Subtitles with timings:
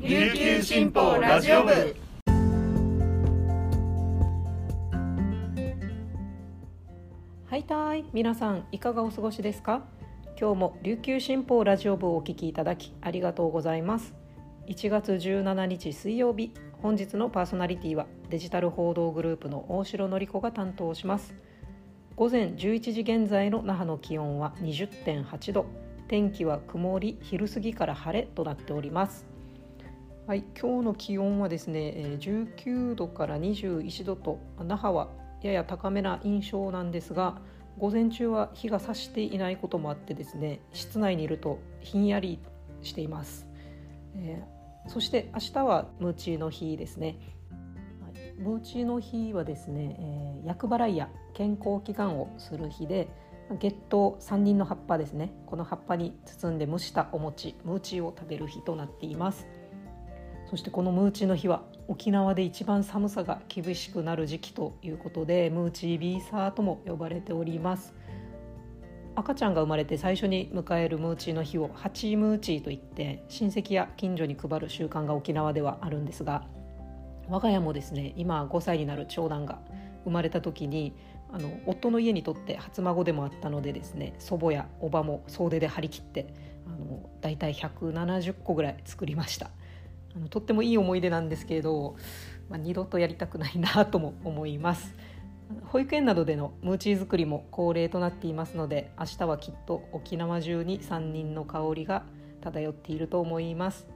[0.00, 1.72] 琉球新報ラジオ部。
[7.46, 9.82] はいたい皆さんいかがお過ごしですか？
[10.40, 14.14] 今日も琉球新報ラジオ部をお聞きいただきありがとうございます。
[14.68, 21.34] 1月17日水曜日本日のパーソナリティはデジタル報道グループの大城典子が担当します。
[22.14, 25.66] 午前11時現在の那覇の気温は20.8度
[26.06, 29.26] 天気は曇り昼過ぎから晴れとなっております。
[30.28, 35.08] はい今日の気温はですね19度から21度と那覇は
[35.42, 37.40] やや高めな印象なんですが
[37.78, 42.40] 午前中は日が差していないこともあってですね室内にいるとひんやり
[42.82, 43.46] しています、
[44.16, 44.58] えー
[44.90, 47.18] そして明日はムーチーの日ですね、
[48.00, 53.10] はい、ムーチーの日はですね、えー、厄払いや健康祈願をする日で
[53.60, 59.46] 月桃三人の葉っぱですねこの葉っぱに包んで蒸したお餅ムーチーを食べる日となっています。
[60.48, 67.94] そしてこのムーチの日は沖縄で一番寒さが厳しくなる時期ということでムーチービーサーとも呼ばれております。
[69.14, 76.46] 赤ちゃんが生まれて最初に迎えるムーチーの日をハチムーチーといって親戚や近所に配る習慣が沖縄ではあるんですが
[77.28, 79.58] 我が家もですね今5歳になる長男が
[80.04, 80.94] 生まれた時に
[81.32, 86.32] あの夫の家にとって初孫でもあったのでですね祖母やおばも総出で張り切って
[86.68, 89.50] あの大体170個ぐらい作りました。
[90.16, 91.96] あのとってもいい思い出なんですけれど、
[92.48, 94.94] まあ、二度とやりたくないなとも思います。
[95.64, 102.04] 保育園などでのムーチー作りも恒例となっていますので明日はきっと沖縄中に3人の香りが
[102.42, 103.86] 漂っていると思います。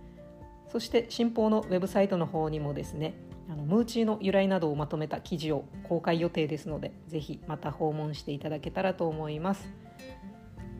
[0.71, 3.15] そして新報のウェブサイトの方にもですね
[3.51, 9.69] あのムーチーの由来などをまとめた記事を公開予定ですのでぜひまた訪問していただけたらと思います。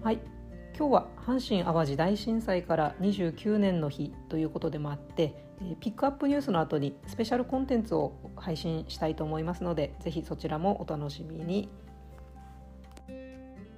[0.03, 0.42] はい。
[0.77, 5.35] 今日は阪神・淡路大震災から29年の日ということでもあって
[5.81, 11.69] ピックアップニュースの後にスペシャルコンテンツを配信したいと思いますのでぜひそちらもお楽しみに。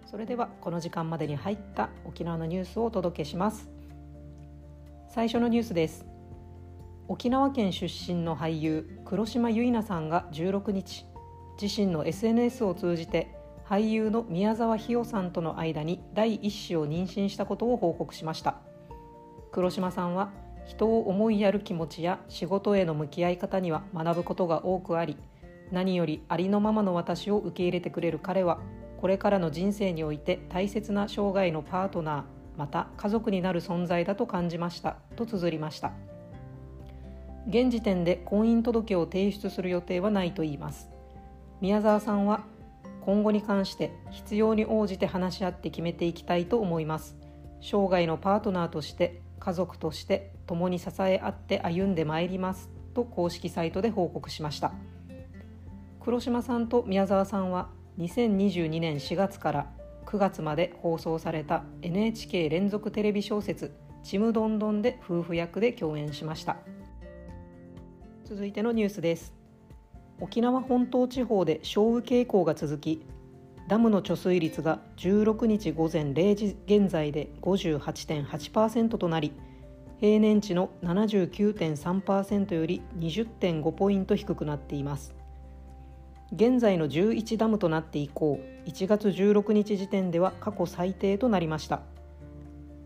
[0.06, 3.68] それではこの時間までに入った沖縄のニュースをお届けします。
[5.08, 6.06] 最初のニュースです。
[7.08, 11.06] 沖縄県出身の俳優黒島結菜さんが16日
[11.60, 13.33] 自身の SNS を通じて
[13.68, 18.56] 俳優の宮沢ひよさんとの間に第一子を妊娠したことを報告しました。
[19.52, 20.32] 黒島さんは
[20.66, 25.16] 人を思いやる気持ちや仕事への向き合い方には学ぶことが多くあり
[25.70, 28.58] 何よりありのままの私を受け入れてくれる彼は
[29.00, 35.92] これからの人生において大切な生涯のパートナーまた家族になる存在だと感じましたと綴りました。
[37.46, 40.88] 現時点で婚姻届を提出する予定はないといいます。
[41.60, 42.44] 宮沢さんは
[43.04, 47.16] 今後に関して必要に応じて話し合って決めていきたいと思います。
[47.60, 52.70] 生涯のパートナーとして家族として共に支え合って歩んでまいります。
[52.94, 54.72] と公式サイトで報告しました。
[56.00, 59.70] 黒島さんと宮沢さんは2022年4月から
[60.06, 66.56] 9月まで放送された NHK 連続テレビ小説「ちむどんどん」で夫婦役で共演しました。
[68.24, 69.33] 続いてのニュースです。
[70.20, 73.04] 沖縄本島地方で少雨傾向が続き
[73.68, 79.32] ダムの貯水率が16日午前0時現在で58.8%となり
[80.00, 85.14] 平年値の79.3%より20.5ポイント低くなっています。
[86.32, 91.82] 現在の11ダムとなって以降1月16日時点では過去最低となりました。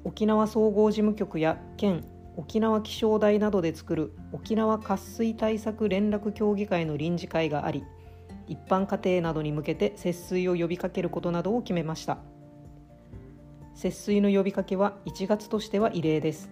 [0.04, 2.04] 沖縄総合事務局や県
[2.38, 7.84] 沖縄気象台などで作る沖縄渇水対策連絡協議会の臨時会があり
[8.46, 12.18] 一般家庭などに向けて節水を呼びかけることなどを決めました。
[13.74, 16.48] 節水の呼びかけは1月としては異例です。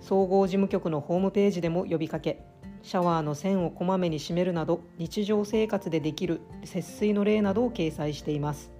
[0.00, 2.44] 総合事務局のホームページでも呼びかけ
[2.82, 8.70] シャワーの線をこまめに閉めるなど日常生活でできる節水の例などを掲載しています。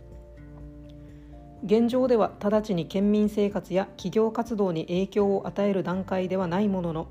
[1.63, 7.09] 現状では直ちに県民生活や企業活動に影響を与える段階ではないものの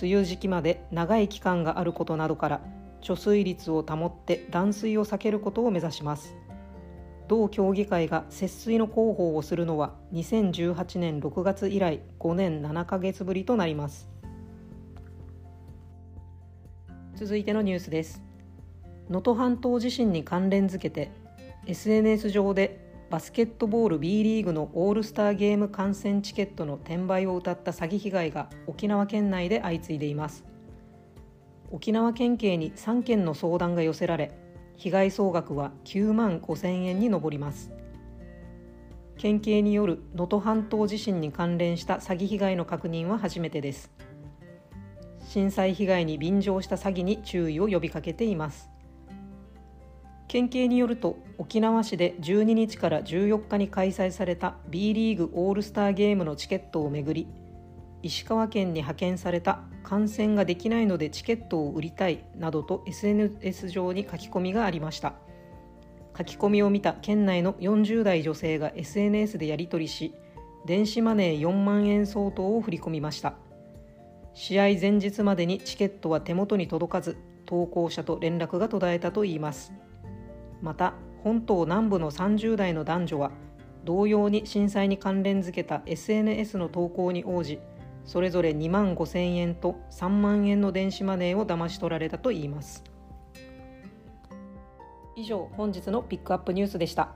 [0.00, 2.60] 梅雨時期まで長い期間があることなどから
[3.02, 6.34] 貯水率を保って断水を避けることを目指します。
[7.28, 14.08] 同協議会が節水の広報をするのは2018年6月以来5年7ヶ月ぶりとなります。
[17.14, 18.22] 続いてのニュースです。
[19.08, 21.12] 能登半島地震に関連づけて
[21.66, 22.83] SNS 上で
[23.14, 30.44] バスケットボール B リーグのオールスターゲーム観戦チケットの転売を謳った詐欺被害が沖縄県内で相次いでいます。
[31.70, 34.32] 沖縄県警に3件の相談が寄せられ
[34.76, 37.70] 被害総額は9万5000円に上ります。
[39.16, 43.92] 県警による能登半島地震に関連した詐欺被害の確認は初めてです。
[45.28, 48.73] 震災被害に便乗した詐欺に注意を呼びかけています。
[50.26, 57.28] 県警によると沖縄市で12日から14日に開催された B リーグオールスターゲームのチケットをめぐり
[58.02, 65.14] 石川県に派遣された観戦ができないのでチケットを売りたいなどと SNS 上に書き込みがありました。
[66.16, 70.14] 書き込みを見た県内の40代女性が SNS でやり取りし
[70.64, 73.34] 電子マネー4万円相当を振り込みました。
[74.32, 77.16] 試合前日までにチケットは手元に届かず
[77.46, 79.72] 投稿者と連絡が途絶えたといいます。
[80.64, 83.30] また本島南部の30代の男女は
[83.84, 87.60] 同様に震災に関連づけた SNS の投稿に応じ
[88.06, 92.82] それぞれ2万5千円と3万円の電子マネーを騙し取られたといいます。
[95.16, 97.14] 以上本日のピックアップニュースでした。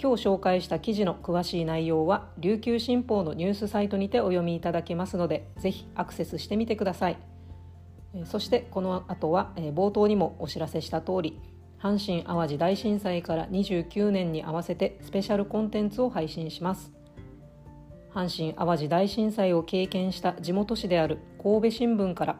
[0.00, 7.16] 今日紹介した記事の詳しい内容は琉球新報のニュースサイトにてお読みいただけますのでぜひアクセスしてみてください。
[8.24, 11.40] そしてこの後は冒頭にもお知らせした通り
[11.84, 16.90] 阪神・淡路大震災から29年に合わせてスペシャルコンテンツを配信します。
[18.10, 22.38] 阪神・淡路大震災を経験した地元紙である神戸新聞から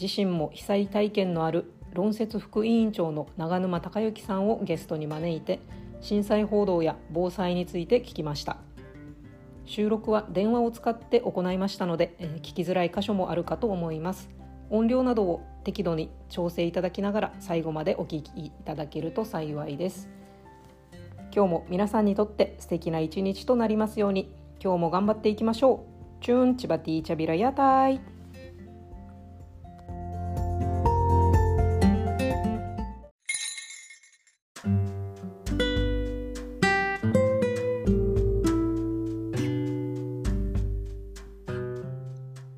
[0.00, 5.60] 自身も被災体験のある論説副委員長の長沼隆之さんをゲストに招いて
[6.00, 8.56] 震災報道や防災について聞きました。
[9.66, 14.28] 収録は電話を使って行いましたので聞きづらい箇所もあるかと思います。
[14.74, 20.08] 音量などを適度に調整いただきながら最後までお聞きいただけると幸いです。
[21.32, 24.34] 今日も皆さんにとって素敵な一日となりますように。
[24.60, 25.86] 今日も頑張っていきましょ
[26.20, 26.24] う。
[26.24, 28.00] チューンチバティチャビラヤタイ。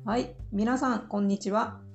[0.03, 1.86] はい皆さんこんにちは。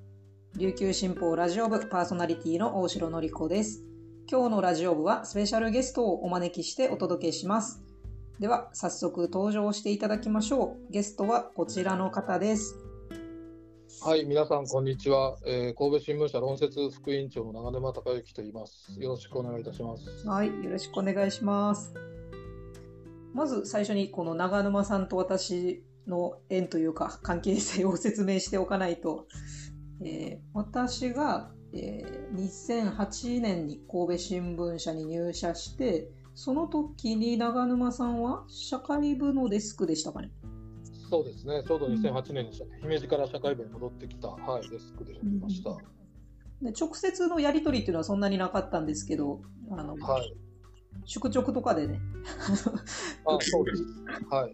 [0.63, 3.83] 琉球新報ラジオ部パーソナリティの大城のり子です。
[4.31, 7.83] 今日のラジオ部はスペシャルゲストをお招きしてお届けします。
[8.39, 10.93] では早速登場していただきましょう。
[10.93, 12.77] ゲストはこちらの方です。
[14.05, 15.37] はい、皆さんこんにちは。
[15.45, 18.87] えー、神戸新聞社論説副委員長の長沼隆之と言います。
[19.01, 20.29] よろしくお願いいたします。
[20.29, 21.93] はい、よろしくお願いします。
[23.35, 29.27] まず最初にこの長沼さんと私の縁というか関係性を説明しておかないと
[30.05, 40.31] えー、私が、えー、2008年に神戸新聞社に入社してその時に長沼さんは社会部のデスクでしたかね
[41.11, 45.77] そうですね、ちょうど2008年に姫路から社会部に戻ってきた、はい、デスクでやりました、うん、
[46.65, 50.35] で直接のやり取りっていうのはそんなになかったんですけど、あの、はい、
[51.05, 52.01] 宿直とかでね。
[53.27, 53.85] あそうです。
[54.31, 54.53] はい。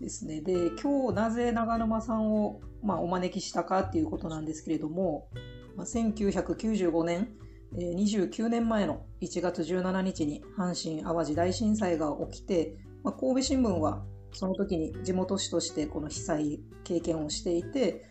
[0.00, 0.40] ですね。
[0.40, 5.28] で、今日なぜ長沼さんをまあ、お招きしたかっていうことなんですけれども、
[5.76, 7.28] まあ、1995年、
[7.76, 18.04] えー、29年前の1月17日に阪神・淡路大震災が起きて、まあ、神戸新聞はその時に地元紙としてこの被災経験をしていて、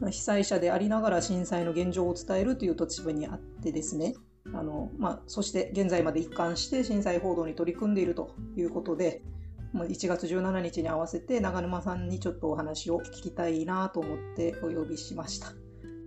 [0.00, 4.14] まあ、被災者でありながら震災の現状を伝えるという立場にあってですね
[4.52, 9.22] あの、まあ、そして現在まで一貫して震災報道に取り組んでいるということで、
[9.74, 15.52] 1月17日に合わせて長沼さんにちょっとお話を聞きたいなと思ってお呼びしました。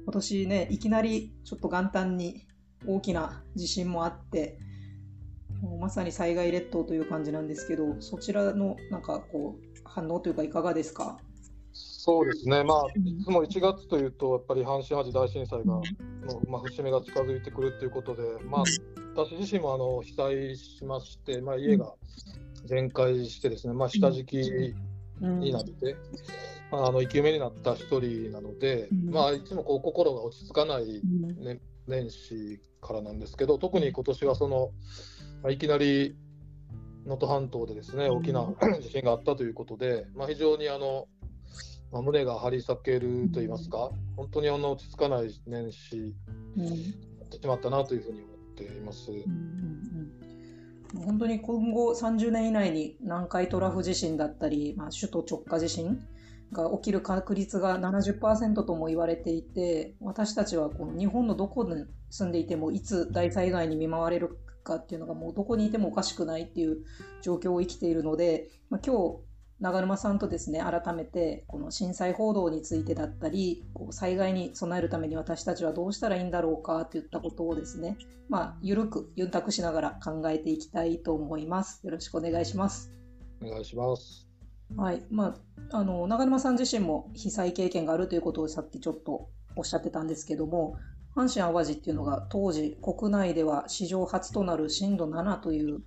[0.05, 2.47] 今年ね、いきなりちょっと元旦に
[2.87, 4.57] 大きな地震もあって、
[5.61, 11.19] もうまさに災害列島という感じなんですけど、そちらのなんかこう反応というかいかがですか？
[11.73, 15.83] そうですね、まあ、いつも1月というと、やっぱり阪神・淡路大震災がの、
[16.47, 18.63] まあ、節目が近づいてくるということで、まあ、
[19.13, 21.93] 私自身もあの被災しまして、まあ、家が
[22.67, 24.37] 全壊してですね、まあ、下敷き
[25.21, 25.95] になって、
[26.71, 31.01] うん、あの生き埋めになった一人なので、うん、まあ、いつもこう心が落ち着かない、
[31.39, 34.71] ね、年始からなんですけど特に今年はその、
[35.41, 36.15] まあ、いきなり
[37.05, 38.45] 能登半島でですね大きな
[38.81, 41.07] 地震があったということで、まあ、非常にあの、
[41.91, 46.15] まあ、胸が張り裂けるといいますか本当にあの落ち着かない年始
[46.55, 49.11] になってしまったなというふうに思っています。
[49.11, 50.26] うん
[50.95, 55.99] 本当に今後30年以内に南海トラフ地震だったり、まあ、首都直下地震
[56.51, 66.77] が起きる確率が70%とも言われていて私たちはこの日本のどこに住んでいてもいつ大災害に見舞われるかっていうのがもうどこにいてもおかしくないっていう
[67.21, 69.26] 状況を生きているので、まあ、今日
[69.59, 77.97] 長沼さんとですね改めてこの震災報道についてだったりこう災害に備えるために私たちはどうしたらいいんだろうかといったことをですね
[78.29, 81.81] まあゆるくゆんたくしながら考えていきたいと思います。
[81.83, 82.91] よろしくお願いします。
[83.41, 84.27] お願いします。
[84.75, 85.03] はい。
[85.09, 85.35] ま
[85.71, 90.77] ああの長沼さん自身も被災経験があるということをさっきちょっとおっしゃってたんですけども、
[91.15, 95.81] 阪神・淡路っていうのが当時国内では史上初となる震度7という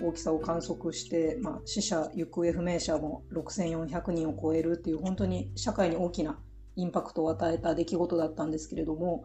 [0.00, 6.38] 大きさを観測して、まあ、死者、行方不明者も6400人を超えるっていう本当に社会に大きな
[6.76, 9.24] インパクトを与えた出来事だったんですけれども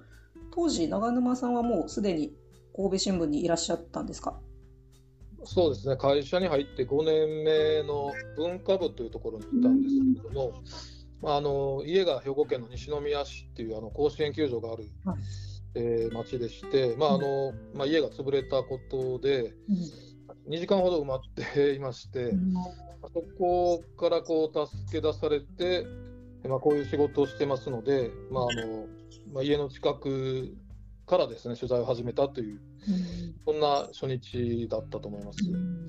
[0.54, 2.34] 当時長沼さんはもうすでに
[2.76, 4.40] 神戸新聞にいらっしゃったんですか？
[5.44, 5.96] そうですね。
[5.96, 10.54] 会社に入って5年目の文化部というところにいたんですけれども、
[11.22, 15.18] まあ、あの家が兵庫県の西宮市っていうあの甲子園球場がある、はい、
[15.76, 19.54] えー、町でして、まああのまあ、家が潰れたことで、
[20.50, 21.22] 2時間ほど埋まっ
[21.53, 22.53] ていまして、うん、
[23.13, 25.86] そこからこう助け出されて、
[26.48, 28.88] まあ、こういう仕事をしてますので、まああの
[29.32, 30.58] まあ、家の近く
[31.06, 35.39] からですね取材を始めたという、うん、そんな初日だったと思います。
[35.48, 35.88] うん。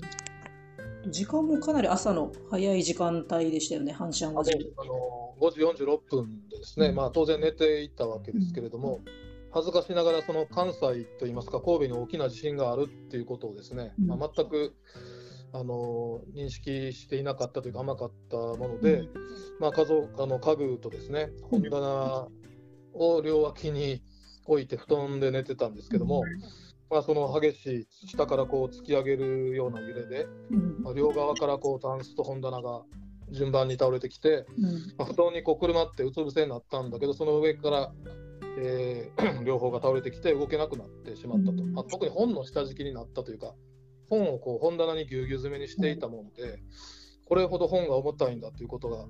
[1.09, 4.73] 時間もかなり朝の早い時間帯でしたよね、阪神・淡路。
[4.77, 8.99] あの5時46分ですね、まあ、当然寝ていたわけですけれども、
[9.53, 14.73] 恥ずかしながらその関西といいますか神戸に大きな地震があるっていうことをですね、まあ、全く
[15.53, 19.03] あの認識していなかったというか甘かったもので、
[19.59, 22.27] まあ、家族あの家具とですね本棚
[22.93, 24.01] を両脇に
[24.45, 26.23] 置いて布団で寝てたんですけども、
[26.89, 30.27] まあ、その激しい下からこう突き上げるような揺れで、
[30.81, 32.83] まあ、両側からこうタンスと本棚が
[33.31, 34.45] 順番に倒れてきて、
[34.97, 37.91] まあ、布団にこうくるまってうつ伏せになったんだけどその上から
[38.57, 43.53] えー、 両方が倒れてきて動けなくなってしまったと、まあ、特に本の下敷きになったというか
[44.09, 46.59] 本をこう本棚にぎゅうぎゅう詰めにしていたもので
[47.25, 49.05] これほど本が重たいんだということが、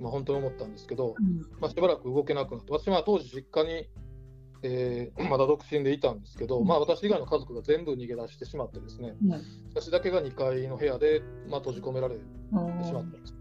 [0.00, 1.14] まあ、本当に思ったんですけど、
[1.60, 3.88] まあ、しばらく動けなくなって私は当時実家に、
[4.64, 9.14] えー、 まだ独身でいたんですけど、まあ、私以外の家族が全部逃げ出してしまってですね、
[9.70, 12.20] 私だけが2階の部屋で、まあ、閉じ込められて
[12.84, 13.36] しまったんです。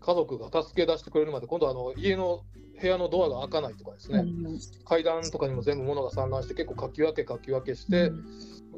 [0.00, 2.40] 家族が助け出してくれるまで今度はあの家の
[2.80, 8.24] 部屋のドアが開かないとかですね、うん、階段とかにも全部物が散乱して結構かき分けかき分けして、うん、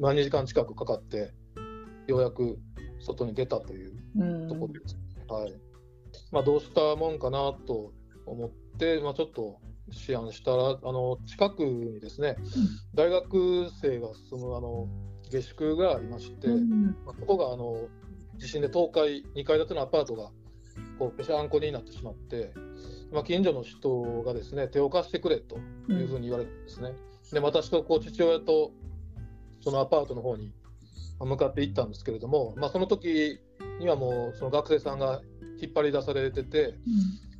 [0.00, 1.32] 何時間近くかかって
[2.06, 2.58] ようやく
[3.00, 3.92] 外に出たという
[4.48, 4.96] ところです、
[5.28, 5.54] うん、はい。
[6.30, 7.92] まあ、どうしたもんかなと
[8.26, 9.42] 思って、まあ、ちょっと
[10.08, 12.36] 思案したらあの近くにですね
[12.94, 14.88] 大学生が住むあの
[15.30, 16.48] 下宿がありまして、
[17.04, 17.88] まあ、ここがあの
[18.36, 20.30] 地震で倒壊2階建てのアパートが
[20.98, 22.52] こうぺしゃんこになってしまって
[23.12, 28.72] まあ、近所の人がですね手を貸してくれというふうに言われてですね、うん、で私とこう父親と
[29.62, 30.52] そのアパートの方に
[31.20, 33.38] 向かって行ったんですけれども、まあ、その時
[33.78, 35.20] にはもうその学生さんが
[35.60, 36.74] 引っ張り出されてて、うん、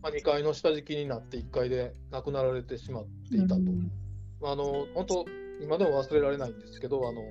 [0.02, 3.90] まあ、2階の下敷きになって1階で亡くなられてしまっていたと、うん、
[4.40, 5.24] まあ、あの本当
[5.62, 7.22] 今でも忘れられないんですけどあの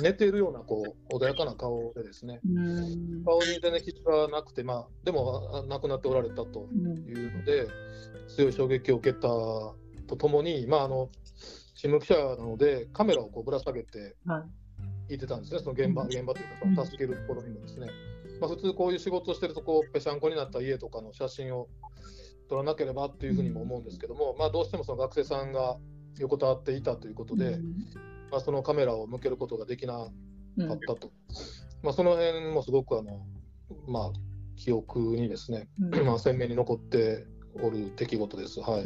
[0.00, 2.40] 寝ているようなこう穏やかな顔でですね、
[3.24, 6.68] 顔に全然傷がなくて、まあ、でも亡くなっておられたと
[7.06, 7.68] いうので、
[8.28, 9.28] 強い衝撃を受けた
[10.06, 11.10] とともに、まあ、あの
[11.74, 14.16] 新聞記者なのでカメラをこうぶら下げて
[15.08, 17.88] 聞いてたんですね、その現場現場というかその助けるところにもですね、
[18.40, 21.68] まあ、普通こういう仕事をしてるとこうぺしゃんこになった家とかの写真を
[22.48, 25.76] 撮らなければっていうふうにも思うんですけども、まあ、どうしてもその学生さんが
[26.18, 27.58] 横たわっていたということで、
[28.34, 30.10] まあ、そのカメラを向けることができなか
[30.74, 31.34] ったと、うん、
[31.84, 33.24] まあ、その辺もすごくあの、
[33.86, 34.12] まあ、
[34.56, 37.26] 記憶にですね、うん、まあ、鮮明に残って
[37.62, 38.60] おる出来事です。
[38.60, 38.84] はい、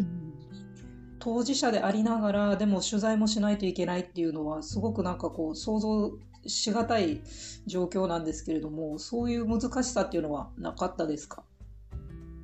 [1.19, 6.13] 当事者でありながらでも取材もしないといけないっていうのはすごくなんかこう想像
[6.47, 7.23] しがたい
[7.67, 11.43] 状況なんですけれどもそういう難しさっていうのはなかったですか？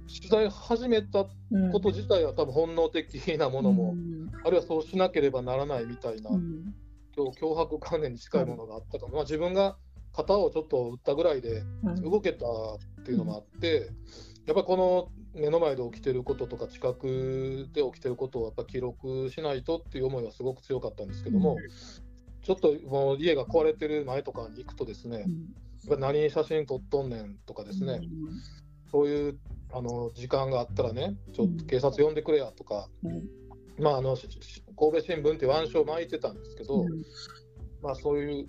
[0.07, 1.25] 取材始めた
[1.73, 6.31] こと自体は多分本能的なものも、うん、あるいはそうしなければならないみたいな、
[7.23, 9.77] うん、脅迫観念に近いものがあったかも、まあ、自分が
[10.13, 11.63] 肩をちょっと打ったぐらいで
[12.03, 13.91] 動けたっていうのもあって、
[14.47, 21.57] やっぱりこの目の前で起きてることとか近くで起きてることをやっぱ記録しないとっていう思いはすごく強かったんですけども、
[22.43, 25.29] ちょっともう家が壊れてる前とかに行くとですね、やっ
[25.89, 28.01] ぱ何写真撮っとんねんとかですね、
[28.93, 29.39] そういう
[29.73, 32.89] あの時間があったらね、ちょっと警察呼んでくれやとか、
[33.79, 34.17] まあ、あの
[34.79, 37.03] 神戸新聞って腕章を巻いてたんですけど、うん、
[37.83, 38.49] まあ、そういう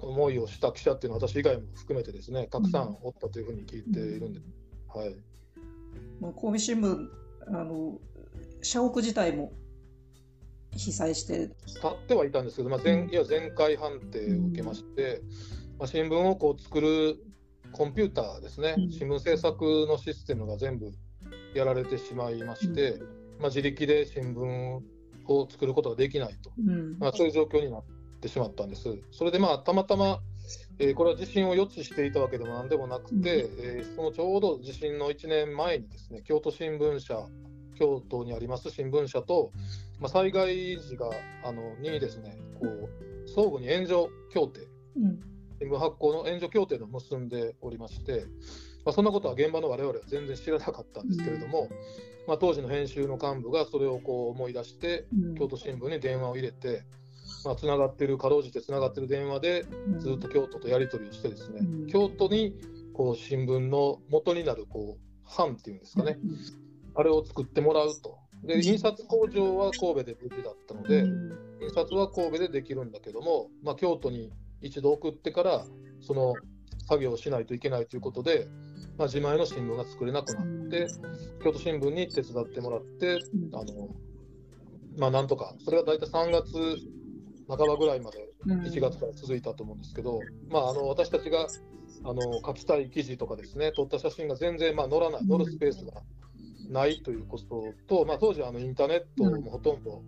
[0.00, 4.40] 思いをした記者っていうのは私以外も含めてですねたくさんおったというふうに聞いているんで、
[4.94, 5.16] うん、はい、
[6.20, 7.08] まあ、神戸新聞
[7.48, 7.98] あの
[8.62, 9.52] 社屋自体も
[10.76, 11.50] 被災して。
[11.66, 15.20] 立ってはいたんですけど、まあ全いや全壊判定を受けまして、
[15.78, 17.16] まあ、新聞をこう作る
[17.72, 20.92] コンピューターですね、新聞制作のシステムが全部
[21.54, 23.00] やられてしまいまして、
[23.40, 24.80] まあ、自力で新聞
[25.26, 27.84] を作ることができないと、うん、まあ、そういう状況になっ
[28.20, 28.98] てしまったんです。
[29.10, 30.20] それでまあたまたま
[30.78, 37.26] えー、これは地震を予知していたわけでもなんでもなくて、うん、えー、そのちょうど地震の1年前にですね京都新聞社
[37.78, 39.52] 京都にあります新聞社と、
[40.00, 41.10] まあ、災害時が
[41.44, 45.20] あのにですねこう相互に援助協定、うん、
[45.60, 48.24] 新聞発行の援助協定を結んでおりまして、
[48.84, 51.68] まあ、そんなことは現場の我々は全然知らなかったんですけれども、うん、
[52.30, 56.84] まあ、当時の編集の幹部がそれをこう思い出して、うん、京都新聞に電話を入れて、
[57.44, 59.64] まあ、つながってるかろうじてつながってる電話で
[59.98, 61.58] ずっと京都とやり取りをしてですね、
[61.90, 62.54] 京都に
[62.94, 66.20] こう新聞の元になるこう版っていうんですかね、
[66.94, 68.16] あれを作ってもらうと。
[68.44, 71.00] で印刷工場は神戸で無事だったので、
[71.60, 75.64] 印刷は神戸でできるんだけども、まあ、京都に一度送ってから
[76.00, 76.34] その
[76.86, 78.46] 作業をしないといけないということで、
[78.98, 80.86] まあ、自前の新聞が作れなくなって
[81.42, 83.18] 京都新聞に手伝ってもらって
[83.52, 83.88] あの、
[84.98, 86.52] まあ、なんとかそれが大体3月
[87.48, 91.46] 半ばぐらいまで1月から続いたと思うんですけど、まあ、あの私たちが
[92.04, 95.92] あの書きたい記事とかですね撮った写真が全然まあ載らない載るスペースが
[96.70, 100.02] ないということと、まあ、当時あのインターネットもほとんど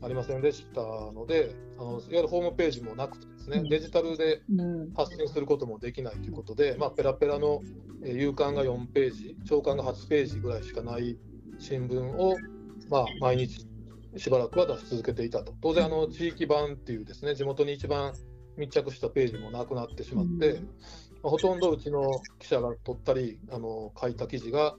[0.00, 4.42] ありませんでしたので、あのいわゆるホームページもなくてですね、デジタルで
[4.96, 7.62] 発信することもできないということで、まあ、ペラペラの
[8.02, 11.18] 夕刊が4ページ、朝刊が8ページぐらいしかない
[11.58, 12.36] 新聞を、
[12.90, 13.66] まあ、毎日
[14.16, 15.54] しばらくは出し続けていたと。
[15.60, 18.14] 当然あの地域版っていうですね地元に一番
[18.56, 20.60] 密着したページもなくなってしまって、
[21.22, 24.76] まあ、ほとんどうちの記者が撮ったりあの書いた記事が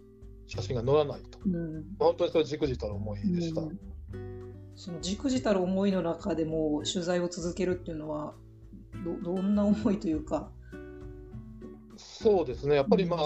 [0.47, 3.61] 写真が載らないと、うん、本当にそれじくじたる思いでした。
[3.61, 4.38] うん
[4.79, 8.33] そのじくじたる思いの中でも取材を続けるっていうのは
[9.03, 10.49] どどんな思いというか？
[11.97, 12.75] そうですね。
[12.75, 13.19] やっぱりまあ、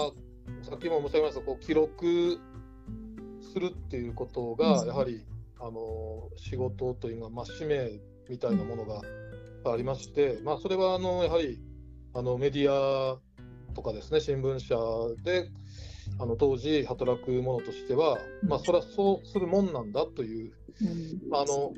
[0.68, 2.40] さっきも申し上げましたこう記録
[3.40, 5.24] するっていうことがやはり、
[5.60, 9.00] あの仕事というのは、まあ、使命みたいなものが
[9.72, 11.60] ありまして、まあ、それはあのやはり
[12.14, 13.16] あのメディア
[13.74, 14.74] とかですね新聞社
[15.22, 15.50] で
[16.18, 21.72] あの当時働く者としては、まあ、それはそうするもんなんだという、うん、あの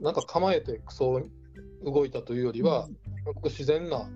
[0.00, 1.22] なんか構えてクソ
[1.84, 2.88] 動いたというよりは、
[3.24, 4.08] ごく自然な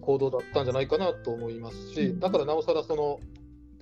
[0.00, 3.20] 行動だったんじゃないかなと思いますし、だからなおさらその、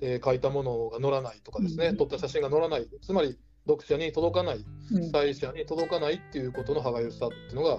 [0.01, 7.77] えー、書いたものが載らないとかですね、撮った写真が載らない、つまり読者に届かない、被災者に届かないっていうことの歯がゆさっていうのが、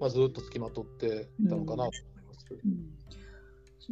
[0.00, 1.90] まあ、ずっとつきまとっていたのかなと思い
[2.28, 2.46] ます。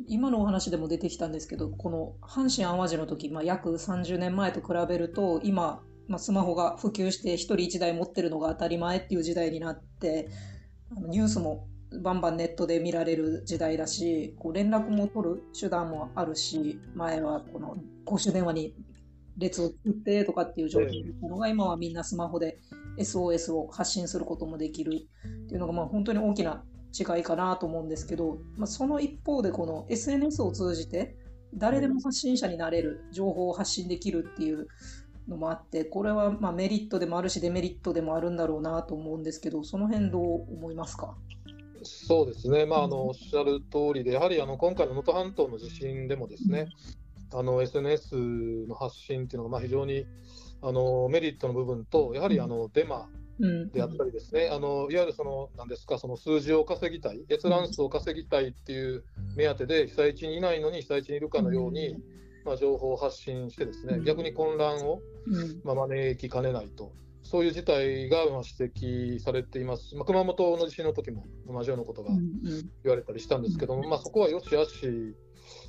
[0.08, 10.28] 今のお話でも出てきたんですけどこの阪神・淡路の時、まあ、約30年前と比べると今、まあ、スマホが普及して1人1台持ってるのが当たり前っていう時代になって
[11.08, 11.66] ニュースも
[12.02, 18.74] バンバンネットで見られる時代だしこう連絡も取る手段もあるし前はこの公衆電話に
[19.36, 22.58] 列を作ってとかっていう状況だったのが今はみんなスマホで
[22.98, 24.92] SOS を発信することもできる
[25.44, 26.64] っていうのがまあ本当に大きな
[26.98, 31.16] 違いかなと思うんですけど、まあ、その一方でこの SNS を通じて
[31.54, 34.66] 誰でも発信者になれる情報を発信できるっていう
[35.28, 41.14] のもあってこれはまメリットでもあるしデメリットでもあるんだろうなと思うんですけどその辺どう思いますか？
[41.84, 46.68] そうですね、まあ、あのおっしゃる通りで、やはりあの今回の能登半島の地震でもですね、
[47.32, 50.06] あの SNS の発信っていうのがまあ非常に
[50.62, 53.08] あのメリットの部分と、やはりあのデマ
[53.72, 59.04] であったりですね、あのいわゆるそのなんですかその数字を稼ぎたい、閲覧数を稼ぎたいっていう
[59.36, 61.96] 目当てで、被災地にいないのに被災地にいるかのように、
[62.44, 65.00] まあ、情報を発信して、ですね逆に混乱を、
[65.64, 66.92] まあ、招きかねないと。
[67.24, 72.10] そういう事態が指摘されています、まあ、熊本の地震の時も同じようなことが
[72.82, 75.14] 言われたりしたんですけども、まあ、そこはよしあし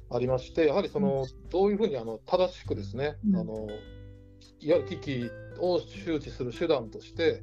[0.09, 3.67] ありまして、やはりそのどういうふうにあの正しくですね、あの
[4.59, 7.41] いわゆる危機を周知する手段として、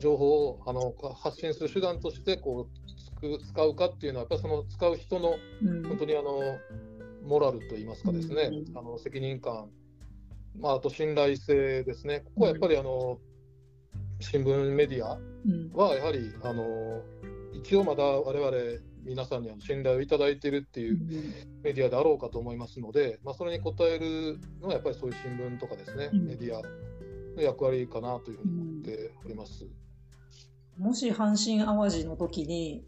[0.00, 2.68] 情報をあの発信する手段としてこ
[3.22, 5.36] う使うかっていうのは、やっぱりその使う人の
[5.88, 6.40] 本当にあの、
[7.22, 9.68] モラルといいますかですね、あの責任感、
[10.58, 13.18] まあ、あと信頼性ですね、ここはやっぱりあの
[14.20, 15.18] 新聞メディア
[15.74, 17.02] はやはり、あの
[17.52, 20.98] 一応まだ我々皆さんに信頼をいただいているっていう
[21.62, 26.62] メディアであろうかと思いますので、まあ、それに応えるのはやっぱりそういう新聞とかですね、メディア
[27.36, 29.66] の役割かなというふうに思っております。
[30.80, 32.84] もし阪神・淡路の時に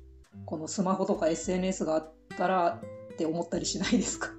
[0.46, 2.80] このスマホとか SNS があったら
[3.12, 4.30] って思ったりしないですか？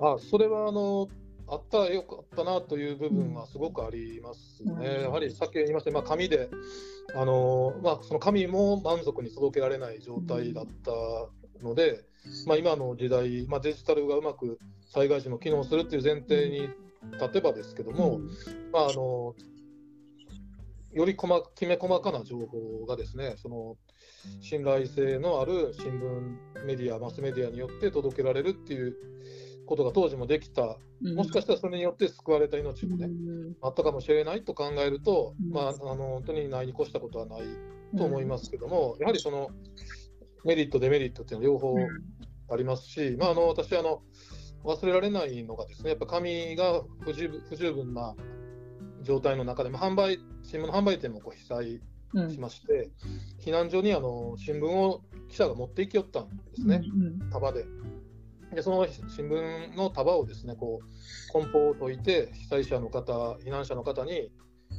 [0.00, 1.08] あそれはあの
[1.48, 4.72] あったらよかったなという部分はすごくありますね。
[4.74, 6.50] うん、やはりさっき言いました、まあ、紙で、
[7.14, 14.58] あのまあ、その紙も満足に届けられない状態だったので、うん、まあ、今の時代、まあ、デジタルがうまく
[14.92, 16.68] 災害時も機能するっていう前提に
[17.14, 18.26] 立てばですけども、うん、
[18.70, 19.34] まあ、あの
[20.98, 23.76] より細きめ細かな情報がですねその
[24.40, 28.96] 信頼性のある新聞メディアマスメディアによって届けられるっていう
[29.64, 30.76] ことが当時もできた、
[31.14, 33.08] もしかしたらそれによって救われた命もね、
[33.62, 37.42] あったかもしれないと考えると、まあ、あの本当にないに越したことはない
[37.96, 39.50] と思いますけども、やはりその
[40.44, 41.76] メリット、デメリットっていうのは両方
[42.50, 44.02] ありますし、まあ、あの私あの、
[44.64, 48.16] 忘れられないのがですね、やっぱ紙が不十不十分な
[49.08, 51.80] 状態の中でも、販売新聞の販売店もこう被災
[52.30, 56.82] しまして、うん、避難所にあの新聞を記者が持って行きよったんですね、
[57.20, 57.64] うん、束で。
[58.54, 63.12] でその新聞の束をですねこう梱包を解いて被災者の方
[63.44, 64.30] 避難者の方に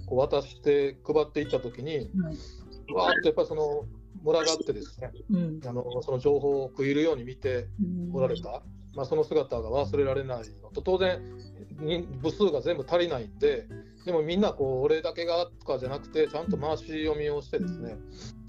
[0.07, 3.85] こう渡して配っていった時に、うん、わーっとやっぱりその
[4.23, 7.67] 群がってですね、うん、あのその情報を食い入るように見て
[8.11, 8.63] おられた、
[8.95, 11.21] まあ、その姿が忘れられないのと当然
[12.21, 13.67] 部数が全部足りないんで
[14.09, 17.95] でもみんなこう俺だけがとかじゃなくてちゃんと回し読みをしてですね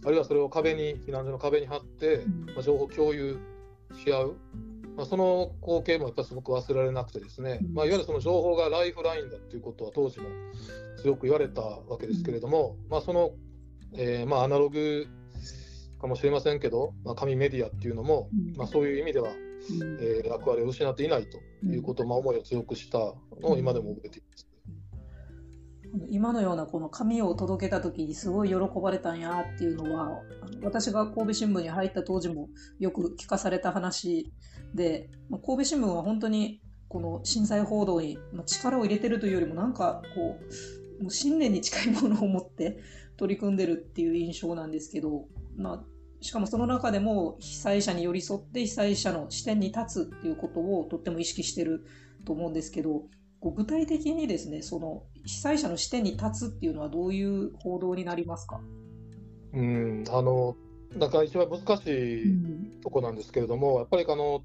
[0.07, 3.39] あるいはそれを壁に避難所の壁に貼って、まあ、情報共有
[4.03, 4.37] し合う、
[4.97, 10.31] まあ、その光景もやっぱすごく忘れられなくてですね、まあ、いわゆるその情報がライフラインだっていうことは当時も
[11.03, 13.33] 強く言われたわけですけれども、まあ、その、
[13.93, 15.09] えー、まあアナログ
[16.01, 19.29] かもしれませんけど、まあ、紙メディアっていうのも、まあ、そういう意味では、
[20.01, 24.50] えー、役割を失っていないということ、まあ、思いを強くしたのを今でも覚えています。
[26.09, 30.21] 今のようなこの紙を届けた時にすごい喜ばれたんやっていうのは
[30.63, 32.49] 私が神戸新聞に入った当時も
[32.79, 34.33] よく聞かされた話
[34.75, 35.11] で
[35.45, 40.39] 神戸新聞は本当にこの震災報道に力を入れてるというよりもなんかこ
[40.99, 42.79] うもう信念に近いものを持って
[43.17, 45.27] 取り組んでるっていう印象なんですけど、
[45.57, 45.85] まあ、
[46.21, 51.85] しかもその中でも被災者に寄り添って被災者の視点に立つっていうことをとっても意識してる
[52.27, 53.05] と思うんですけど
[53.43, 58.61] 具体的にですねその被災者の視点に立つっていうのはどういう報道になりますか？
[59.53, 60.57] うんあの
[60.97, 64.43] なんか一番難しいとこなんですけれども、うん、やっぱりあの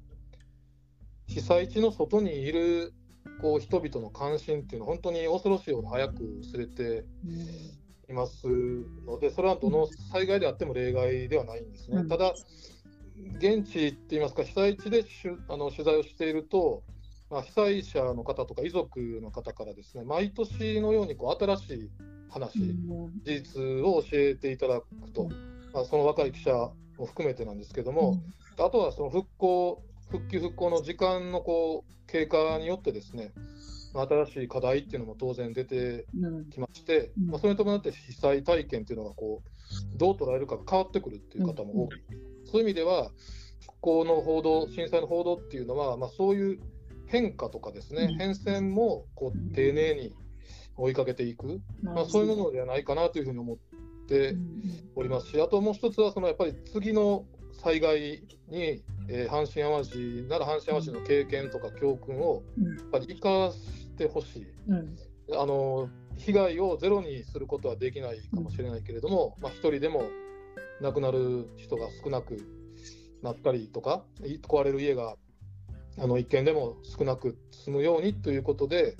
[1.26, 2.94] 被災地の外にいる
[3.42, 7.04] こう人々の関心っていうのは本当に恐ろしいほど早く薄れて
[8.08, 8.46] います
[9.04, 11.98] ので、それはどの災害であっても例外ではないんですね。
[11.98, 12.32] うん、ただ
[13.38, 15.04] 現地って言いますか被災地で
[15.48, 16.84] あの取材をしていると
[17.30, 21.90] まあ、被災者の方とか遺族の方からですね毎年のようにこう新しい
[22.30, 22.74] 話、事
[23.24, 25.28] 実を教えていただくと、
[25.72, 26.52] まあ、その若い記者
[26.98, 28.20] も含めてなんですけども、
[28.58, 33.32] あとはその復興復旧復興の時間のこう経過によってですね
[33.94, 36.06] 新しい課題っていうのも当然出て
[36.50, 41.96] きまして、うん、まあ、それに伴って被災体験っていうのがこうどう捉えるかが変わってくるっていう方も多い、
[42.42, 43.10] うん、そういう意味では
[43.60, 46.60] 復興の報道震災の報道っていうのは、まあ、そういう
[47.20, 50.14] 変化とかですね、変遷もこう丁寧に
[50.76, 53.56] 追いかけていく、まあ、そういうものではないかなというふうに思っ
[54.06, 54.36] て
[54.94, 57.24] おりますし、あともう一つはそのやっぱり次の
[57.62, 64.96] 災害に、えー、阪神・淡路なら阪神・淡路の経験とか教訓をやっぱり生かしてほしい、うん、
[65.32, 70.04] あの被害をゼロにすることはできないかもしれないけれども、まあ、1人でも
[70.82, 72.36] 亡くなる人が少なく
[73.22, 74.04] なったりとか
[74.46, 75.16] 壊れる家が
[75.98, 78.96] あの一件でも少なく済むようにということで、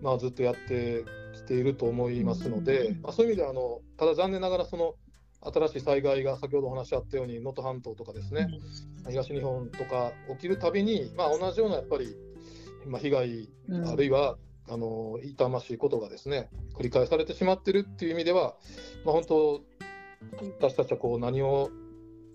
[0.00, 4.94] まあ、ずっとやってきていると思いますので、まあ、そういう意味ではあのただ残念ながらその
[5.44, 8.48] 新しい災害が先ほどお話あったように能登半島とかですね、
[9.08, 12.16] 東日本とか起きるたびに、まあ、同じようなやっぱり、
[12.86, 13.48] まあ、被害、
[13.90, 14.36] あるいは
[14.68, 18.54] あの痛ましいことがですね繰り返されてしまっているっていう意味では、
[19.04, 19.62] まあ、本当
[20.60, 21.70] 私たちはこう何を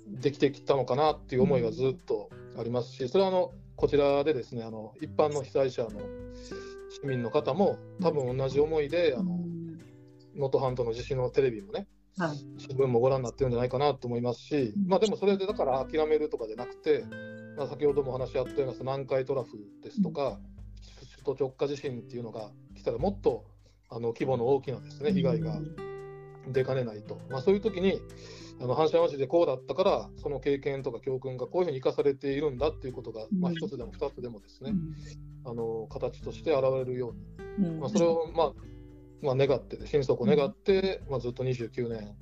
[0.08, 5.92] できてきたのかなっていう思いがずっとありますしそれはあのこちらでですねあの一般の被災者の
[6.90, 9.16] 市民の方も多分同じ思いで
[10.36, 11.88] 能登半島の地震のテレビもね、
[12.18, 17.06] はい、新聞もご覧になってるんじゃないかなと思いますし、まあ、でもそれでだから諦めるとかじゃなくて、
[17.56, 20.40] まあ、先ほどもお話あったような南海トラフですとか、
[21.24, 23.46] 首都直下地震っていうのが来たらもっと
[23.90, 25.60] あの規模の大きなですね被害が
[26.48, 28.02] 出かねないと、まあ、そういう時に
[28.60, 34.74] あの阪神・淡路でこうだったからその経験とか教訓がこういうふうに生かされているんだっていうことが、まあ、1つでも2つでもですね、
[35.46, 37.14] あの形として現れるよ
[37.60, 38.52] うに、まあ、それを、まあ
[39.22, 42.16] まあ、願って、心底願って、まあ、ずっと29年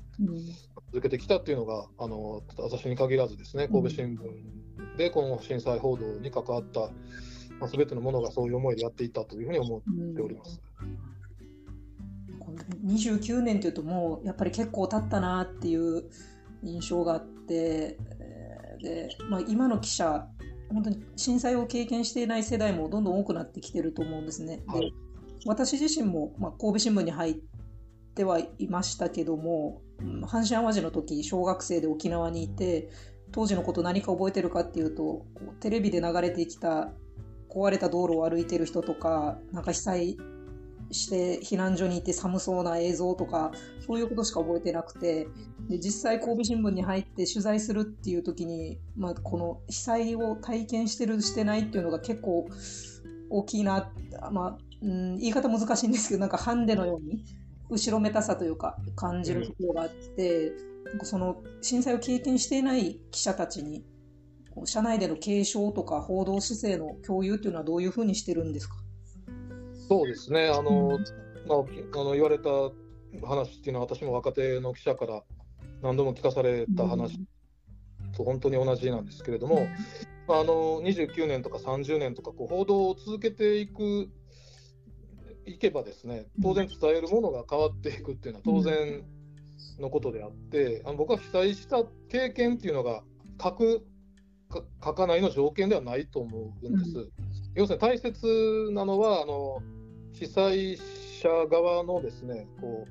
[0.91, 6.82] 続けてきたっていうのがあの私に限らずですね神戸新聞でこの震災報道に関わった、
[7.60, 10.62] まあ、全てのものがそういう思いでやっていたというふうに思っております。
[12.86, 16.04] 29年というともうやっぱり結構経ったなっていう
[16.63, 17.98] 印象があって
[18.82, 20.28] で、まあ、今の記者
[20.70, 24.63] 本当に震災を経験していない世代もどんどん多くなってきてると思うんですね。
[24.68, 24.91] はい、で
[25.46, 27.36] 私自身も、まあ、神戸新聞に入っ
[28.15, 29.82] てはいましたけども
[30.24, 32.89] 阪神・淡路の時小学生で沖縄にいて
[33.32, 35.26] 当時のこと何か覚えてるかっていうと
[35.60, 36.91] テレビで流れてきた
[37.50, 40.18] 壊れた道路を歩いてる人とかなんか被災
[40.91, 43.52] して避難所に行って寒そうな映像とか
[43.86, 45.28] そういうことしか覚えてなくて
[45.69, 52.48] で実際神戸新聞に入って取材するっていう時に、まあ、この被災を体験してるしてないっていうのが結構
[53.30, 53.91] 大きいな、
[54.32, 57.24] まあうん、言い方難しいんですけどなんかハンデのように
[57.69, 60.50] 後ろめたさというか感じるところがあって、
[61.00, 63.84] うん、その震災を経験していない記者たちに
[64.63, 68.76] 社内での継承とか報道姿勢の共有っていうのはどういうふうにしてるんですか？
[69.88, 70.48] そうですね。
[70.48, 71.00] あの、
[71.48, 72.50] まあ、あの言われた
[73.26, 75.24] 話っていうのは私も若手の記者から
[75.82, 77.19] 何度も聞かされた話
[78.15, 79.67] と本当に同じなんですけれども、
[80.28, 84.10] まあ、あの29年とか30年とかこう報道を続けていく
[85.45, 89.04] いけばですね当然伝えるものが変わっていくっていうのは当然
[89.80, 93.04] のことであってあの僕は被災した経験っていうのが
[93.41, 93.86] 書く
[94.84, 97.10] 書かないの条件ではないと思うんです。
[97.56, 99.62] 要するに大切なのはあの
[100.19, 100.78] 被災
[101.21, 102.88] 者側のですねこ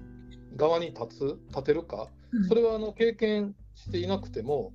[0.52, 2.08] う側に立つ立てるか、
[2.48, 4.72] それはあの経験していなくても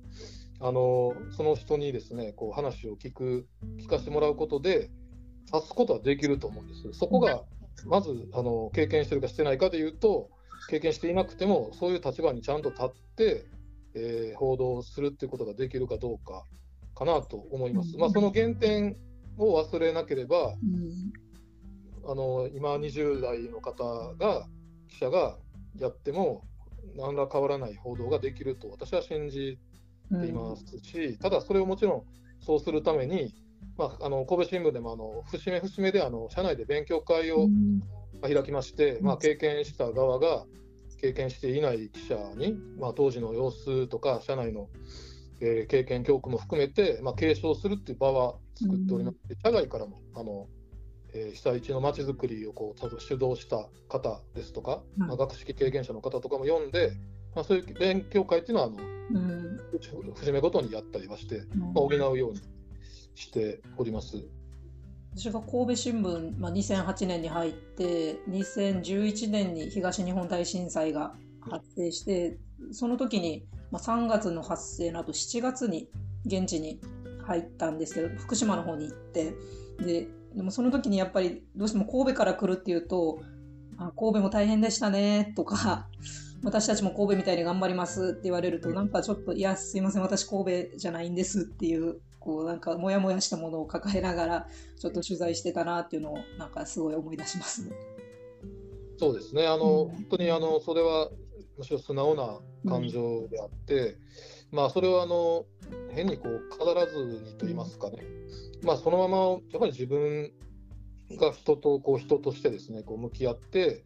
[0.60, 3.46] あのその人にですねこう話を聞く
[3.78, 4.90] 聞かせてもらうことで
[5.52, 6.98] 立つことはできると思うんです。
[6.98, 7.42] そこが
[7.86, 10.28] まずあの経験してるかしてないかでいうと
[10.68, 13.46] 経験していなくてもそういう立場にちゃんと立って、
[13.94, 16.44] えー、報道するっていうことができるかどうか
[16.94, 17.96] かなと思います。
[17.96, 18.96] まあ、その原点
[19.38, 20.54] を忘れなければ、
[22.06, 24.46] あの今20代の方が
[24.88, 25.36] 記者が
[25.78, 26.44] やっても
[26.96, 29.58] 何ら変わらない報道ができると私は信じ
[30.10, 32.02] ていますし、ただそれをもちろん
[32.44, 33.34] そうするために、
[33.76, 37.48] まあ、あの神戸新聞でもあの節目節目であの社内で勉強会を
[38.22, 40.44] 開きまして、まあ、経験した側が
[41.00, 44.68] 経験していない記者に、まあ、当時の様子とか社内の、
[45.40, 50.46] えー、経験教訓も含めて、まあ、継承するっていう場は作っておりまして、社外からもあの、
[51.14, 56.92] えー、被災地のまちづくりをこう主導した方ですとか、まあ、学識経験者の方とかも読んで、
[57.34, 59.60] まあ、そういう勉強会っていうのはあの、うん、
[60.14, 62.40] 節目ごとにやったりはして、まあ、補うように
[63.14, 64.16] しております。
[65.16, 72.38] 私が神戸新聞、まあ、2008年に入って2011年に東日本大震災が発生して
[72.70, 75.88] その時に、まあ、3月の発生の後7月に
[76.26, 76.80] 現地に
[77.26, 79.34] 入ったんですけど福島の方に行って
[79.80, 83.20] ででもその時にやっぱりどうしても神戸から来るっていうと
[83.78, 85.88] あ神戸も大変でしたねとか
[86.42, 97.72] 私たちも神戸みたいに頑張りますって言われるとなんかちょっといやすいません私神戸じゃないんですっていうこうなんかモヤモヤしたものを抱えながらちょっと取材してたなっていうのをなんかすごい思い出しますね。
[98.98, 99.46] そうですね。
[99.46, 101.10] あの、うん、本当にあのそれは
[101.56, 102.38] むしろ素直な
[102.70, 103.96] 感情であって、
[104.52, 105.46] うん、まあそれはあの
[105.90, 107.98] 変にこう飾らずにと言いますかね、
[108.62, 110.32] まあ、そのままやっぱり自分
[111.16, 113.84] が人とこう人としてですねこう向き合って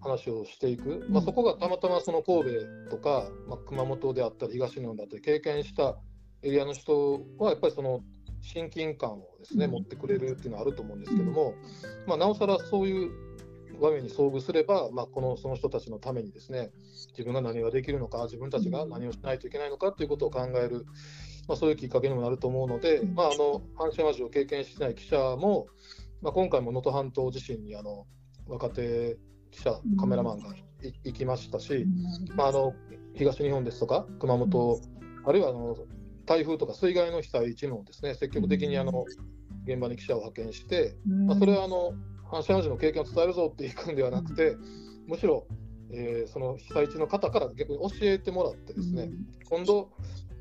[0.00, 2.44] 話をしていく、うん、まあ、そこがたまたまその神
[2.88, 5.96] 戸とか、まあ、熊本であったり東日本だったり経験した
[6.42, 8.00] エリアの人はやっぱりその
[8.42, 11.54] 親近感をですね持ってくれるっていうのはあると思うんですけども、
[12.06, 13.10] まあ、なおさらそういう
[13.80, 16.70] 場面に遭遇すれば、まあ、このその人たちのためにですね
[17.10, 20.86] 自分が何ができるのか自分たちが何をしないといけないのかということを考える、
[21.48, 25.66] まあ、そういうきっかけにもなると思うので、まあ、あの阪神・淡路を経験してない記者も、
[26.22, 28.06] まあ、今回も能登半島地震にあの
[28.48, 29.16] 若手
[29.50, 30.54] 記者カメラマンが
[31.04, 31.86] 行きましたし、
[32.34, 32.74] まあ、あの
[33.14, 34.80] 東日本ですとか熊本
[35.24, 35.76] あるいはあの
[36.26, 39.04] 台風とか水害の被災地もですね積極的にあの
[39.66, 41.92] 現場に記者を派遣して、まあ、それはあの
[42.30, 44.56] 阪神・淡路の経験を伝えるぞっていくんではなくて、
[45.06, 45.46] むしろ、
[45.92, 49.10] えー、その被災地の方から逆に教えてもらってですね、
[49.48, 49.90] 今度、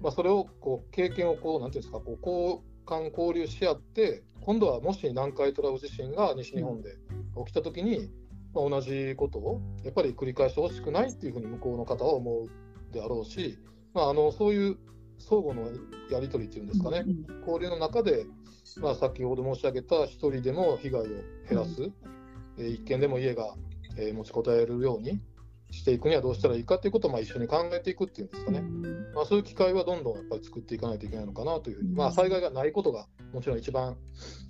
[0.05, 6.91] まあ、それをこう経験をこうなんていうんですかこう交換交流し合って今度はもし南海トラフ地震が西日本で
[7.43, 8.11] 起きた時に、
[8.53, 13.57] まあ、同じことをやっぱり繰り返してほしくないっていうふうに向こうの方は思うであろうし、
[13.95, 14.77] まあ、あのそういう
[15.17, 15.71] 相互の
[16.11, 17.03] やり取りっていうんですかね、
[17.39, 18.27] 交流の中で、
[18.77, 21.93] まあ、先ほど申し上げた1人でも被害を減らす、うん、
[22.59, 23.55] えー、1軒でも家が、
[23.97, 25.19] えー、持ちこたえるように
[25.75, 28.81] していくにはどうしたらいいかということをまあ一緒に考えていくっていうんですかね、うん、
[29.13, 33.97] まあ、そういう機会はどんどんやっぱり作っていかないといけないのかなというふうに、まあ、災害がないことがもちろん一番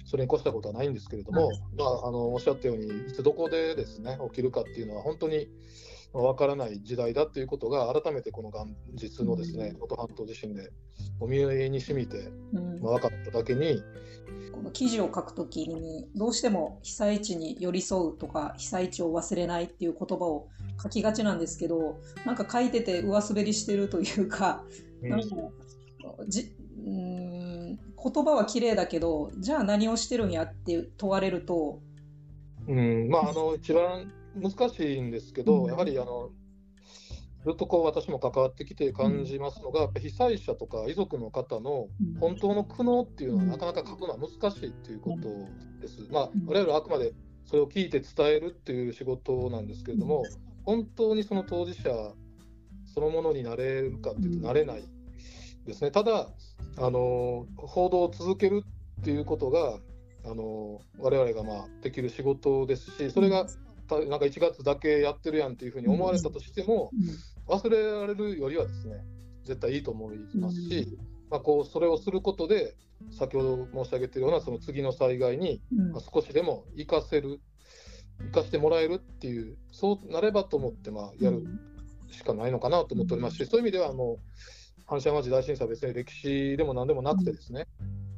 [0.06, 5.48] それに越したことはないんですけれども、まあ、あのおっしゃったようにいつどこでですね起きるかっていうのは本当に
[6.21, 10.71] わからない時代だということが改めてこの元日のですね能登、半島地震で
[11.19, 12.30] お見えに染みて、
[12.82, 13.82] まあ、分かっただけに、
[14.54, 20.47] この記事を書くときにどうしても被災地に寄り添うとか被災地を忘れないっていう言葉を
[20.82, 24.63] 書きがちなんですけどなんか書いてて上滑りしてるというか、
[25.01, 25.28] うん、なんか
[26.28, 31.80] じうん言葉は綺麗だけどじゃあ何をしてるんやって問われると、
[32.67, 33.10] うん。
[33.10, 36.30] まあ、あの一番難しいんですけど、うん、やはりあの
[37.45, 41.88] ずっとこう私も関わってきて感じますのが、やっぱ被災者とか遺族の方の
[42.19, 45.30] 本当の苦悩っていうのはなかなか書くのは難しいっていうこと
[45.80, 46.12] です。
[46.12, 47.13] まあ、我々はあくまで
[47.45, 50.24] それを聞いて伝えるっていう仕事なんですけれども、
[50.63, 51.91] 本当にその当事者
[52.91, 54.84] そのものになれるかっていうとなれない
[55.67, 55.91] ですね。
[55.91, 56.28] ただ
[56.78, 58.63] あの報道を続ける
[59.02, 59.78] っていうことが
[60.26, 63.45] あの我々がまあできる仕事ですしそれが
[63.89, 66.91] なんか1月だけやってるやんっていうふうに思われたとしても、
[67.48, 69.04] 忘れられるよりはですね
[69.43, 70.98] 絶対いいと思いますし、
[71.30, 72.76] まあ、こうそれをすることで
[73.12, 75.62] 先ほど申し上げているようなその次の災害に、
[75.93, 77.39] ま少しでも生かせる
[78.19, 81.45] 生かしてもらえるっていうそうなればと思ってまあやる
[82.12, 84.19] しかないのかなと思っておりますしそういう意味ではも
[84.88, 87.67] う阪神・淡路大震災は別に歴史でも何でもなくてですね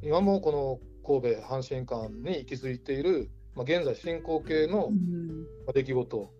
[0.02, 4.92] 今もこの神戸阪神間に息づいている、まあ、現在進行形の
[5.74, 6.30] 出来事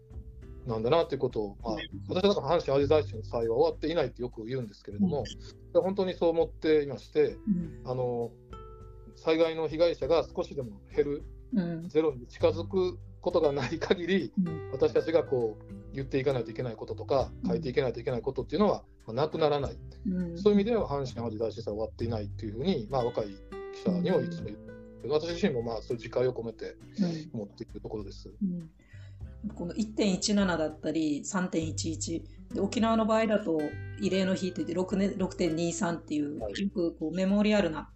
[0.68, 1.76] なんだなということを、まあ、
[2.08, 5.24] 私は阪神・淡路大震災は終わっていないってよく言うんですけれども、
[5.74, 8.30] うん、本当にそう思っていまして、うん、あの
[9.16, 14.32] 災害の被害者が少しでも減る、うん、ゼロに近づくことがない限り、
[14.72, 19.76] 私たちがこう言っていかないといけないこととか、書いていけないといけないことっていうのは、まあ、なくならない、
[20.36, 23.26] そういう意味では阪神・淡路大震災終わっていないっていうふうに、まあ、若い
[23.74, 24.67] 記者にもいつも言って、
[25.06, 26.76] 私自身もまあそういう自戒を込めて
[27.32, 28.30] 持っていくところです。
[28.42, 28.70] うん。
[29.54, 32.22] この1.17だったり3.11
[32.54, 33.60] で沖縄の場合だと
[34.00, 37.90] 慰霊の日といって6.23っていう、よくこうメモリアルな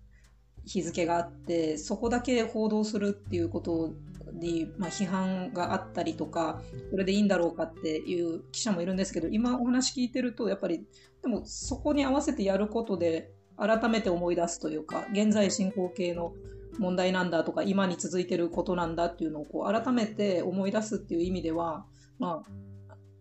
[0.64, 3.92] 日付があってそこだけ報道するっていうこと
[4.32, 10.84] に、まあ、批判があったりとかこれでいいんだろうかっていう記者もいるんですけど今お話聞いてるとやっぱり
[11.22, 16.32] でもそこに合わせてやることで改めて思い出すというか現在進行形の
[16.78, 21.84] 問題なんだとか今に続いてることなんだっていうのをこう改めて思い出すっていう意味では、
[22.18, 22.42] ま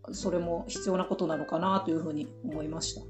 [0.08, 3.02] あ、それも必要なことなのかなというふうに思いました。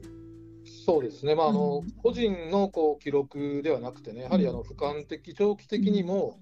[0.86, 6.40] そうですね、まああの、うん、個人のこう記録ではなくてね、やはりあの俯瞰的、長期的にも、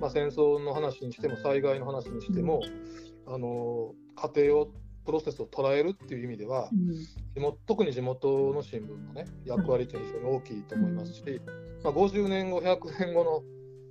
[0.00, 2.60] まあ、戦争の話にしても、災害の話にしても、
[3.26, 3.94] あの
[4.34, 4.70] 家庭を
[5.04, 6.70] プロセスを捉えるっていう意味では、
[7.34, 11.22] 地元特に地元の新聞の、ね、役割って非常に大きいと思いますし、
[11.82, 13.42] まあ、50年後、100年後の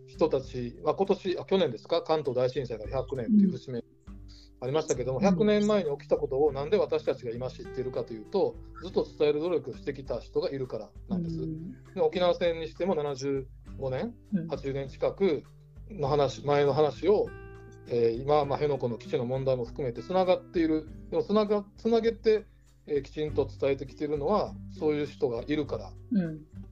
[0.07, 3.83] 人たち、まあ、今年あ去年ですか、関東大震災から100年っていう節目
[4.63, 11.37] ありましたけども、100年前に起きたことをなんで私たちが今知っているかというと、ずっと伝える努力をしてきた人がいるからなんです。
[11.93, 13.45] で沖縄戦にしても75
[13.89, 14.13] 年、
[14.49, 15.43] 80年近く
[15.89, 17.27] の話、前の話を
[17.87, 22.45] えー、今、まあ、辺野古の基地の問題も含めてつながっている、でもつながつなげて、
[22.87, 25.91] えー、きちんと伝えてきているのは、そういう人がいるから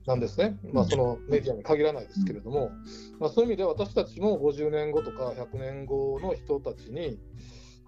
[0.06, 2.70] なんですね、うん、まあ、そのメディアに限らないですけれども、
[3.18, 7.18] まあ、そういう意味で私たちも50年後とか100年後の人たちに、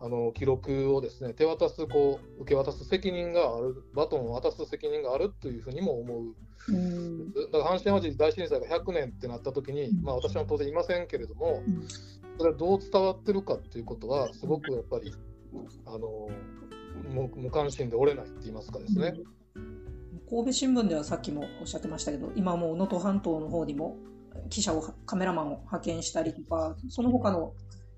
[0.00, 6.34] あの記録をですね手渡すこう受け渡す責任があるバトンを渡す責任があるというふうにも思う、
[6.68, 11.62] うん、だから阪神・淡路大震災が100年ってなった時に、まあ、私は当然いませんけれども、
[12.38, 15.12] それはどう伝わってるかっていうことは、すごくやっぱり、
[15.86, 16.28] あの
[17.36, 19.14] 無関心で折れないって言いますかですね。
[20.28, 23.96] 神戸新聞ではさっきもおっしゃってましたけど、今も能登半島の方にも
[24.50, 27.52] 記者を、カメラマンを派遣したりとか、その他の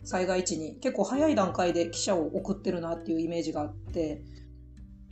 [0.04, 4.22] 災害地に結構早い段階で記者を送ってるなっていうイメージがあって、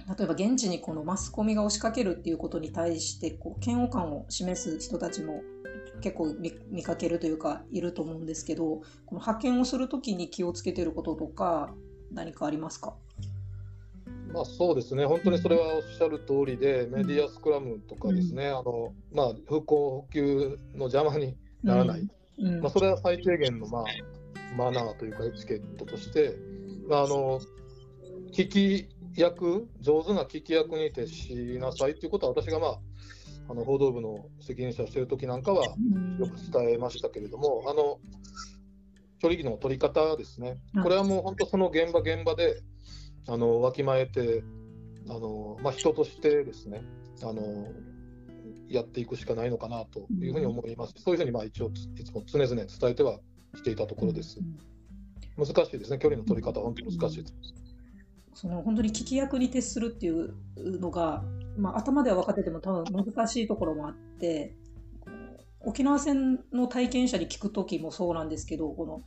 [0.07, 5.41] 例えば現地にこのマスコミが押しかけるっていうことに対してこう嫌悪感を示す人たちも
[6.05, 6.37] 結構
[6.71, 8.65] 見かけるというかいると思うんですけど
[9.07, 11.75] この派遣をするときに気をつけてることとか
[12.13, 12.95] 何かありますか？
[14.35, 22.01] まあ、そうですね、本当にそれはおっしゃる通りで、メディアスクラムとかですね、うん、あのまあ、復興、復旧の邪魔にならない、
[22.39, 22.47] うん。
[22.55, 23.85] うん、まあ、それは最低限の、まあ、
[24.57, 26.37] マナーというか、エチケットとして、
[26.89, 27.41] まあ、あの
[28.33, 32.79] 聞き役、上手な聞き役に徹しなさいということは、私が、まあ、
[33.49, 35.65] あの報道部の責任者をしている時なんかは
[36.19, 37.99] よく伝えましたけれども、あの
[39.21, 42.63] 距離の取り方ですね、これはもう本当、その現場現場で
[43.27, 44.43] あのわきまえて、
[45.09, 46.83] あのまあ、人としてですね
[47.23, 47.69] あの、
[48.69, 53.19] やっていくしかないのかなというふうに思います、そういうふうにまあ一応、いつも常々伝えては
[53.55, 54.41] していたところです。
[55.37, 57.35] 難しいですね、距離の取り方、本当に難しいです。
[58.35, 61.25] その本当に聞き役に徹するっていうのが
[61.57, 64.55] まあ、頭では分かってても多分難しいところもあって
[65.61, 69.03] 沖縄戦の体験者に聞く時もそうなんですけどこの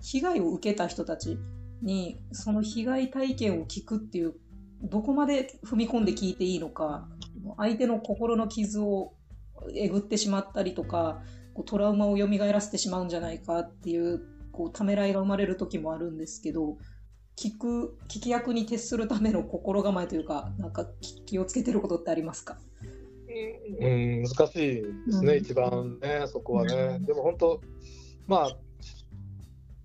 [0.00, 1.38] 被害を受けた人たち
[1.82, 4.34] にその被害体験を聞くっていう
[4.82, 7.08] どこまで踏み込んで聞いていいのか
[7.56, 9.14] 相手の心の傷を
[9.74, 11.20] えぐってしまったりとか
[11.54, 14.20] こうトラウマを蘇らせてしまうんじゃないかっていう
[14.52, 16.78] こうためらいが生まれる時もあるんですけど
[17.38, 20.88] 聞く聞き役に徹するための心構えというかなんか
[21.24, 22.58] 気をつけてることってありますか？
[23.80, 26.74] うん、難しいですね、うん、一番ね、そこはね。
[26.74, 27.60] うん、でも本当、
[28.26, 28.56] まあ、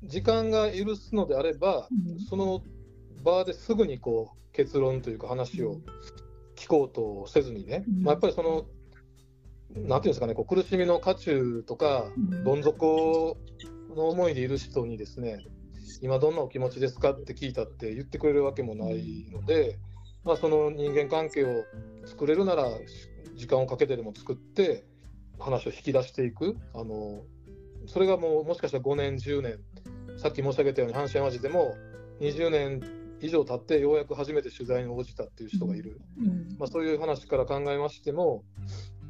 [0.02, 2.64] 時間が許すのであれば、うん、その
[3.24, 5.80] 場ですぐにこう結論というか話を
[6.56, 8.66] 聞こうとせずにね、まあ、やっぱりその、
[9.76, 12.06] なんていうんですかね、こう苦しみの渦中とか、
[12.44, 13.38] どん底
[13.96, 15.46] の思いでいる人にですね、
[16.02, 19.78] 今どんなお気持ちですかって聞いたって言ってくれるわけもないので、
[20.24, 21.64] まあ、その人間関係を
[22.06, 22.66] 作れるなら
[23.36, 24.86] 時間をかけてでも作って
[25.40, 26.58] 話を引き出していく。
[26.74, 27.24] あの
[27.86, 29.60] それがもうもしかしたら5年10年
[30.18, 31.76] さっき申し上げたように阪神・淡路でも
[32.22, 32.82] 20年
[33.20, 38.44] 以上経ってようやく初めて取材に応じたっていう人がいる、うん、まあ、そういう話から考えましても、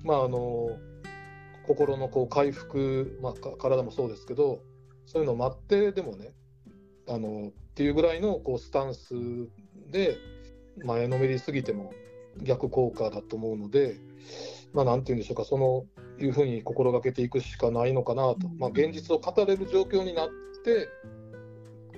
[0.04, 0.70] まあ、あの
[1.68, 4.62] 心のこう回復、まあ、体もそうですけど
[5.06, 6.34] そういうのを待ってでもね
[7.08, 9.14] あのっていうぐらいのこうスタンス
[9.92, 10.18] で
[10.84, 11.94] 前のめりすぎても
[12.42, 13.98] 逆効果だと思うので、
[14.74, 15.86] まあ、なんて言うんでしょうか、その
[16.20, 20.30] いうふうに心がけていくしかないのかなと、まあ、現実を語れる状況になっ
[20.64, 20.90] て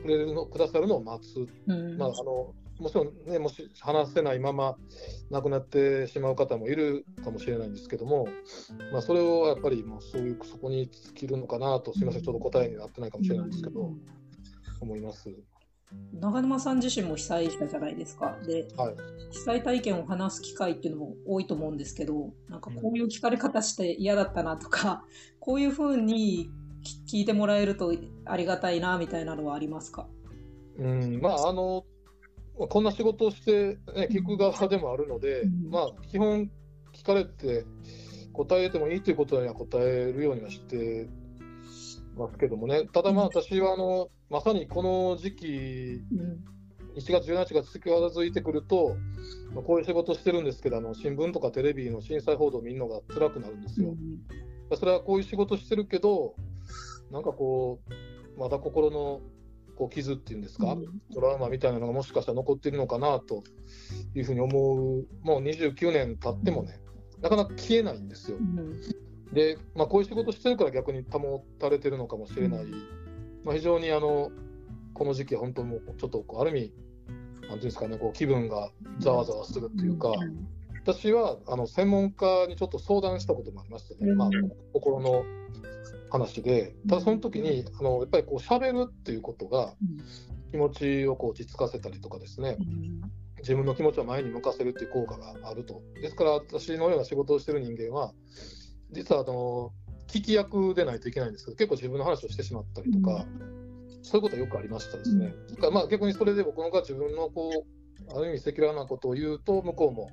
[0.01, 4.75] くれるのくださるのを待つ、うん、まあ、あのもちろん、ね、もし話せないまま
[5.29, 8.27] 亡くなってしまう方もいるかもしれないんですけども、
[8.91, 13.93] まあ、それをやっぱりもうそういうそこに尽きるのかなと、すみません、ちょっと答えになってないかもしれないんですけど、
[14.81, 15.29] 思います。
[16.19, 18.37] 長沼さん自身も被災者じゃないですか。
[18.45, 18.95] で、はい、
[19.31, 25.05] 被災体験を話す機会っていうのも多いと思うんですけど、なんかこういう聞かれ方して嫌だったなとか、
[25.39, 26.49] こういうふうに
[27.07, 27.93] 聞いてもらえると
[28.25, 30.07] ありがたいなみたいなのはありますか？
[30.77, 31.85] うん、まあ、あの、
[32.57, 36.49] こんな仕事をして、ね、聞く側でもあるので、うん、まあ、基本
[36.93, 37.65] 聞かれて
[38.33, 41.07] 答えてもいいということには答えるようにはして
[42.15, 45.45] ますけどもね、ただまあ私はあの、まさにこの時期、
[46.95, 48.95] 1月、17日が続いてくると、
[49.53, 53.89] まあ、こういう仕事してるんですけど、あの新聞とかテレビの震災報道を見るのが辛くなるんですよ。
[53.89, 56.35] うん、それはこういう仕事してるけど、
[57.11, 57.79] なんかこ
[58.35, 59.21] う、まだ心の
[59.75, 63.43] こう傷っていうんですか、うん、トラウマみたいなのがもしかしたら残っているのかなと
[64.15, 66.79] いうふうに思う、もう29年経ってもね、
[67.21, 68.37] なかなか消えないんですよ。
[68.37, 72.65] うんで、まあ、こういう仕事してるから逆に保たれてるのかもしれない、
[73.43, 74.31] まあ、非常にあの
[74.93, 76.73] この時期は本当もうちょっとこうある意味
[77.41, 80.11] なんていうんですかねこう気分がざわざわするっていうか、
[80.83, 84.29] 私はあの専門家にちょっと相談したこともありましてね、まあ、
[84.73, 85.23] 心の
[86.09, 86.75] 話で。
[86.87, 89.75] ただその時にあのやっぱりこう喋るっていうことが
[90.51, 92.57] 気持ちをこう落ち着かせたりとかですね、
[93.39, 95.81] 自分の気持ちを前に向かせるっていう効果があると。
[96.01, 98.13] ですから私のような仕事をしてる人間は
[98.91, 99.71] 実はあの
[100.07, 105.33] 聞き役でないといけないんですけど結構自分の話をしてしまったりとか、うん、そういうことはよくありましたですね。
[105.61, 107.75] うん、まあ逆にそれで僕のが自分のこう
[108.15, 110.11] ある意味赤裸々なことを言うと向こうも、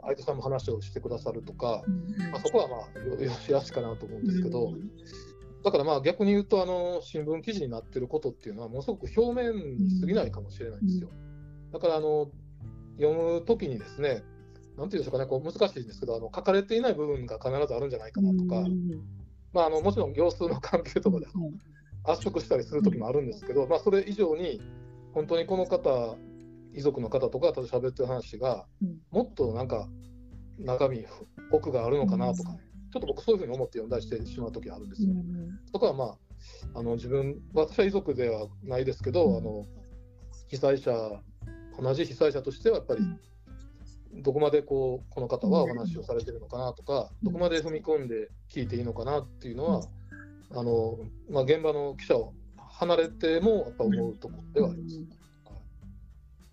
[0.00, 1.82] 相手さんも話をしてくださるとか、
[2.30, 4.74] まあ、そこはまあよしあしかなと思うんですけど、
[5.64, 11.08] だからまあ逆に言うとあの新聞記事になってることっていうのはものすごく表面に過ぎないかもしれないんですよ。
[11.72, 12.30] だからあの
[12.98, 14.22] 読む時にですね
[14.78, 18.64] なんていうんでしょうかね、こう難しいんですけど、あの書かれていない部分が必ずあるんじゃないかなとか、
[19.52, 21.26] まあ、あのもちろん行数の関係とかで
[22.04, 24.62] 圧縮したりする時もあるんですけど、まあ、それ以上に、
[25.12, 26.16] 本当にこの方、
[26.72, 28.66] 遺族の方とかと喋ってる話が、
[29.10, 29.88] もっとなんか
[30.58, 31.04] 中身、
[31.50, 32.60] 奥があるのかなとか、ね、
[32.92, 35.12] ちょっと僕、そういうふうに思って読んだりしてしまう時あるんですよ。
[35.72, 36.18] とかはまあ
[36.74, 39.66] あの自分、私は遺族ではないですけど、あの
[40.48, 40.92] 被災者、
[41.80, 43.00] 同じ被災者としてはやっぱり
[44.14, 49.82] どこまでこうこの方はお話をされてるのかなとか、どこまで踏み込んで聞いていいのかなっていうのは、
[50.50, 50.98] あの
[51.30, 55.00] まあ、現場の記者を離れてもやっぱ思うところではあります。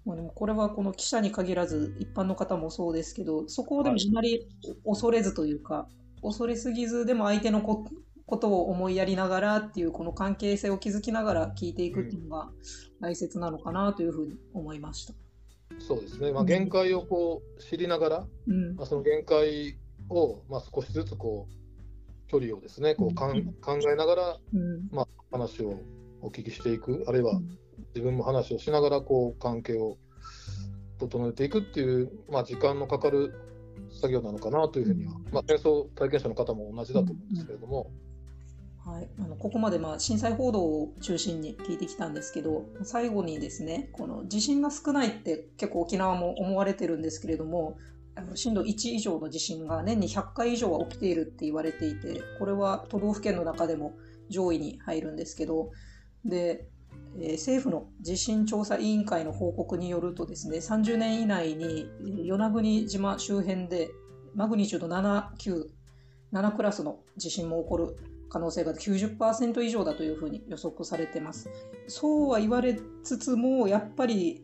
[0.05, 4.47] まあ、でもこれはこの記者に限らず一般の方もそうですけどそこをでもあまり
[4.85, 5.87] 恐れずというか、
[6.21, 7.85] 恐れすぎずでも相手のこ
[8.27, 12.49] ことを思いやりながらっていうこの関係性を築きながら聞いていくっていうのが
[12.99, 15.13] 大切なのかなというふうに思いました。
[15.79, 19.77] そうですね、まあ、限界をこう知りながら、うん、まあ、その限界
[20.09, 24.37] をまあ少しずつこう距離をですねこうかん考えながら、
[24.91, 25.79] まあ、話を
[26.21, 27.03] お聞きしていく。
[27.07, 27.39] あるいは
[27.93, 29.97] 自分も話をしながらこう関係を
[30.99, 33.33] 整えていくっていう、まあ、時間のかかる
[33.91, 37.91] 作業なのかなというふうには、まあ、戦争体験者の方も同じだと思うんですけれども。
[38.85, 47.77] はい、あのここまでまあ震災報道を中心に聞いてきたんですけど最後にですねこの地震が少ないって結構沖縄も思われてるんですけれども
[48.15, 53.93] あの震度1以上の地震が年に100回以上は起きているって言われていてこれは都道府県の中でも
[54.29, 55.71] 上位に入るんですけど
[56.23, 56.67] で、
[57.19, 61.87] えー、政府の地震調査委員会の報告によるとですね30年以内に
[62.23, 63.89] 与那国島周辺で
[64.35, 65.63] マグニチュード7、9、
[66.33, 71.49] 7クラスの地震も起こる可能性が90%以上だというふうに予測されてます。
[71.87, 74.43] そうは言われつつもやっぱり、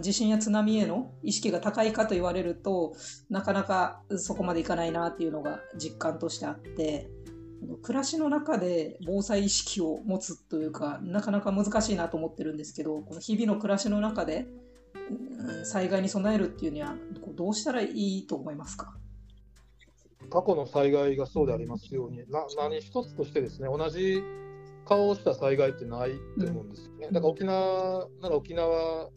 [0.00, 2.94] 地震や津波への意識が高いかと言われると
[3.28, 7.10] なかなかそこまでいかないなっていうのが実感としてあって
[7.82, 14.46] 暮らしの中で防災意識を持つというかなかなか難しいなと思ってるんですけどこの日々の暮らしの中で、
[15.64, 16.94] 災害に備えるっていうには
[17.34, 18.94] どうしたらいいと思いますか？
[20.34, 24.20] 過去の災害がそうでありますようにな何一つとしてですね同じ
[24.84, 26.10] 顔をした災害ってない
[26.40, 27.08] と思うんですよね。
[27.12, 29.10] だから沖縄なら沖縄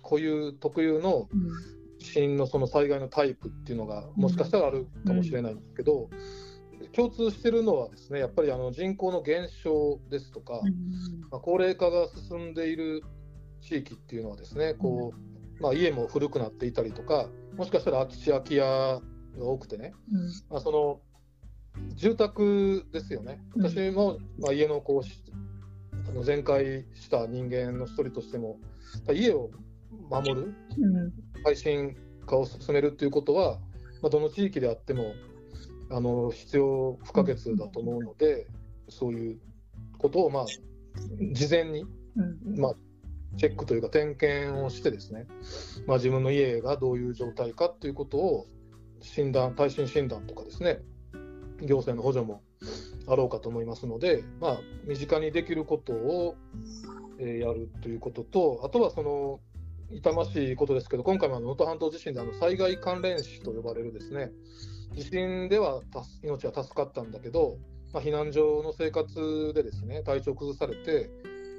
[0.00, 1.28] 固有特有の
[1.98, 6.08] 地震のその災害のタイプっていうのがもしかしたらあるかもしれないんですけど、
[6.94, 10.60] 共通してるのはですねやっぱりあの人口の減少ですとか、
[11.32, 13.02] まあ、高齢化が進んでいる
[13.60, 15.12] 地域っていうのはですねこ
[15.58, 19.00] う、まあ、家も古くなっていたりとかもしかしたら空き地空き家
[19.38, 19.94] が多くてね、
[20.48, 21.00] まあ、その
[21.94, 23.40] 住宅ですよね。
[23.56, 28.58] 私も、まあ、家のこうあの全壊した人間の一人としても
[29.12, 29.50] 家を
[30.10, 30.54] 守る、
[31.44, 33.58] 配信化を進めるということは、
[34.02, 35.14] まあ、どの地域であっても
[35.90, 38.46] あの必要不可欠だと思うので、
[38.88, 39.38] そういう
[39.98, 40.46] ことを、まあ、
[41.32, 41.84] 事前に、
[42.56, 42.74] まあ、
[43.36, 45.26] チェックというか点検をしてですね、
[45.86, 48.46] まあ、自分の家がどういう状態かということを
[49.00, 50.80] 診断耐震診断とかですね。
[51.62, 52.42] 行政の補助も
[53.06, 56.36] あろうかと思いますので、まあ、身近にできることを、
[57.18, 59.40] えー、やるということとあとはその
[59.90, 64.30] 痛ましいことですけど、今回も能登半島地震であの災害関連死と呼ばれるですね、
[64.94, 65.82] 地震では
[66.22, 67.58] 命は助かったんだけど、
[67.92, 71.10] まあ、避難所の生活でですね体調崩されて、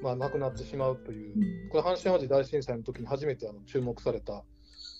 [0.02, 4.46] まあ、亡くなってしまうという、これ、阪神・淡路大震災の時に初めてあの注目された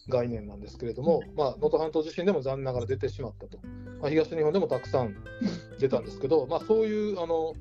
[0.10, 3.60] 概念なんですけれども、まあ、能登半島地震でも残念ながら出てしまったと、
[4.02, 5.16] まあ、東日本でもたくさん
[5.80, 7.54] 出たんですけど、まあ、そういうあの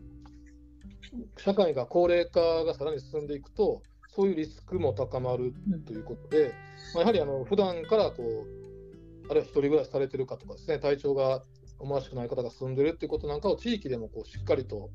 [1.38, 3.82] 社会が高齢化がさらに進んでいくと、
[4.14, 5.54] そういうリスクも高まる
[5.86, 6.54] ということで、
[6.94, 11.42] まあ、やはりあの普段からこう、あるいは一人暮らしされてるかとかですね、体調が
[11.78, 14.90] 思わしくない方が住んでるっていうことなんかを地域でもこうしっかりと、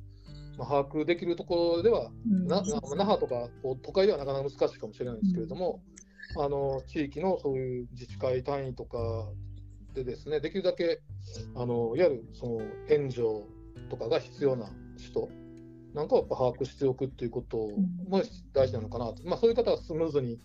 [0.57, 2.61] まあ、把握できるところでは、な
[2.95, 5.81] 那覇とかこう都会ではなかなか難しいかもしれないんですけれども、
[6.37, 8.97] あの地域のそういう自治会単位とか
[9.93, 11.01] でですね、できるだけ
[11.55, 13.23] あのいわゆるその援助
[13.89, 14.67] とかが必要な
[14.97, 15.29] 人
[15.93, 17.57] なんかをやっぱ把握しておくっていうこと
[18.09, 18.21] も
[18.53, 20.39] 大事なのかなと、まあ、そういう方はスムーズに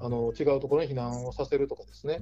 [0.00, 2.18] あの違うところに避難をさせるとかですね、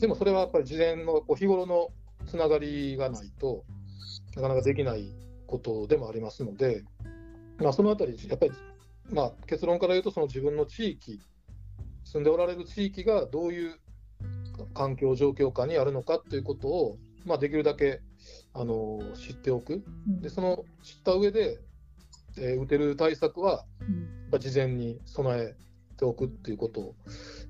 [0.00, 1.88] でもそれはやっぱり事前のこう日頃の
[2.26, 3.64] つながりがないと
[4.34, 5.14] なかなかできない
[5.46, 6.84] ことでもありますので、
[7.58, 8.52] まあ、そのあたり、やっぱり、
[9.10, 11.20] まあ、結論から言うと、その自分の地域、
[12.06, 13.74] 住んでおられる地域がどういう
[14.74, 16.96] 環境状況下にあるのかということを、
[17.26, 18.00] まあ、できるだけ
[18.54, 19.84] あの知っておく、
[20.20, 21.58] でその知った上で
[22.38, 23.64] えー、打てる対策は、
[24.32, 25.54] うん、事前に備え
[25.96, 26.94] ておくっていうこと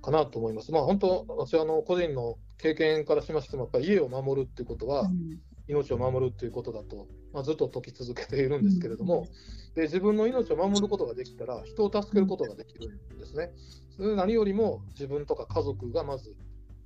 [0.01, 0.73] かなと思います。
[0.73, 9.27] まあ、本当、私はあの個人の経験からしましても、やっぱり家を守るっていうことは、うん、命を守るっていうことだと、まあ、ずっと解き続けているんですけれども、
[9.75, 13.51] で自分の命を守ることができたら、人を助けることができるんですね。
[13.99, 16.35] 何よりも自分とか家族がまず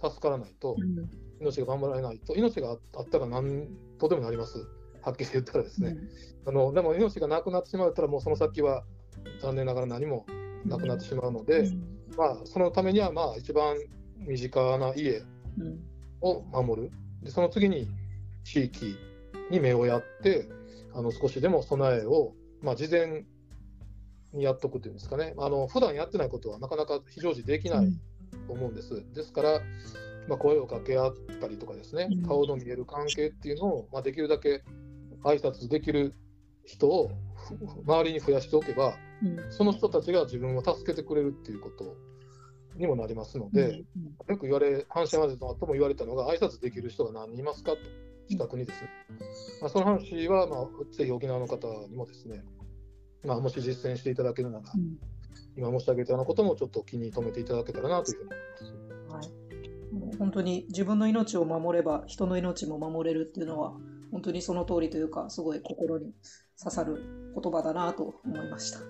[0.03, 0.77] 助からないと、
[1.41, 4.67] 命が守られないと、命があったら何とでもなります。
[5.03, 5.97] はっきり言ったらですね、
[6.47, 8.85] うん、あのでも命がなくなってしまったらもうその先は
[9.41, 10.27] 残念ながら何も
[10.67, 11.83] なくなってしまうので、うん、
[12.17, 13.77] まあ、そのためにはまあ一番
[14.19, 15.23] 身近な家
[16.21, 16.91] を守る。
[17.23, 17.89] でその次に
[18.45, 18.97] 地域
[19.51, 20.49] に目をやって
[20.95, 23.25] あの少しでも備えを、まあ、事前に
[24.35, 25.35] やっとくというんですかね。
[25.39, 27.93] あの普段やってないことはなかなか非常時できない
[28.47, 29.05] と思うんです。
[29.15, 29.61] ですから
[30.29, 34.63] まあ、声を掛け合ったりとかですね、顔の見える関係っていうのを、まあ、できるだけ
[35.25, 36.15] 挨拶できる
[36.65, 37.11] 人を
[37.85, 41.97] 周りに増やしておけば、うん、その人たちが自分を助けてくれるっていうこと
[42.77, 43.77] にもなりますので、うん、
[44.29, 47.79] よく言われ、阪神・淡路の後も言われたのが、挨拶できる人が何人いますかと、
[48.29, 48.83] 近くにです。
[48.83, 48.89] ね。
[49.61, 52.45] まあ、その話は、まあ、ぜひ沖縄の方にもですね、
[53.25, 54.97] まあ、もし実践していただけるなら、うん、
[55.57, 59.29] 今申し上げたようなこともちょっと気に留めていただけたらなというふうに思います。
[59.29, 59.41] はい。
[60.19, 63.75] 本当に自分の命を守れば人の命も守れるっていうのは
[64.13, 66.13] 本当にその通りというかすごい心に
[66.59, 67.03] 刺さる
[67.35, 68.89] 言葉だなと思いました、はい、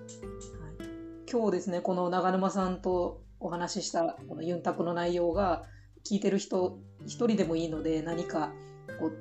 [1.31, 5.63] 今日ですねこの長沼さんとお話ししたこのユンタクの内容が
[6.07, 8.51] 聞いてる人一人でもいいので何か
[8.99, 9.13] こう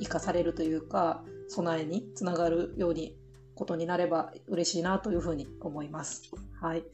[0.00, 3.16] 生かされるというか備えにつながるように
[3.54, 6.30] ことになれば嬉しいなというふうに思います。
[6.60, 6.84] はい。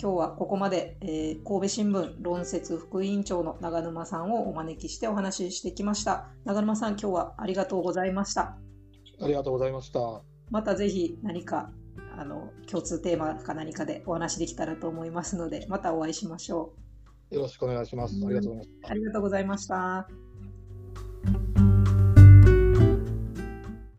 [0.00, 6.28] 今日はここまで、えー、神戸新聞論説副委員長の長沼さんをお招きしてお話ししてきました。
[6.44, 8.58] 長沼さん、今日はありがとうございました。
[9.20, 10.22] ありがとうございました。
[10.50, 11.70] またぜひ何か
[12.16, 16.74] あの共通テーマか何かでお話できたらと思いますので、またお会いしましょ
[17.30, 17.34] う。
[17.34, 18.14] よろしくお願いします。
[18.24, 18.90] ありがとうございました。
[18.90, 21.73] ありがとうございました。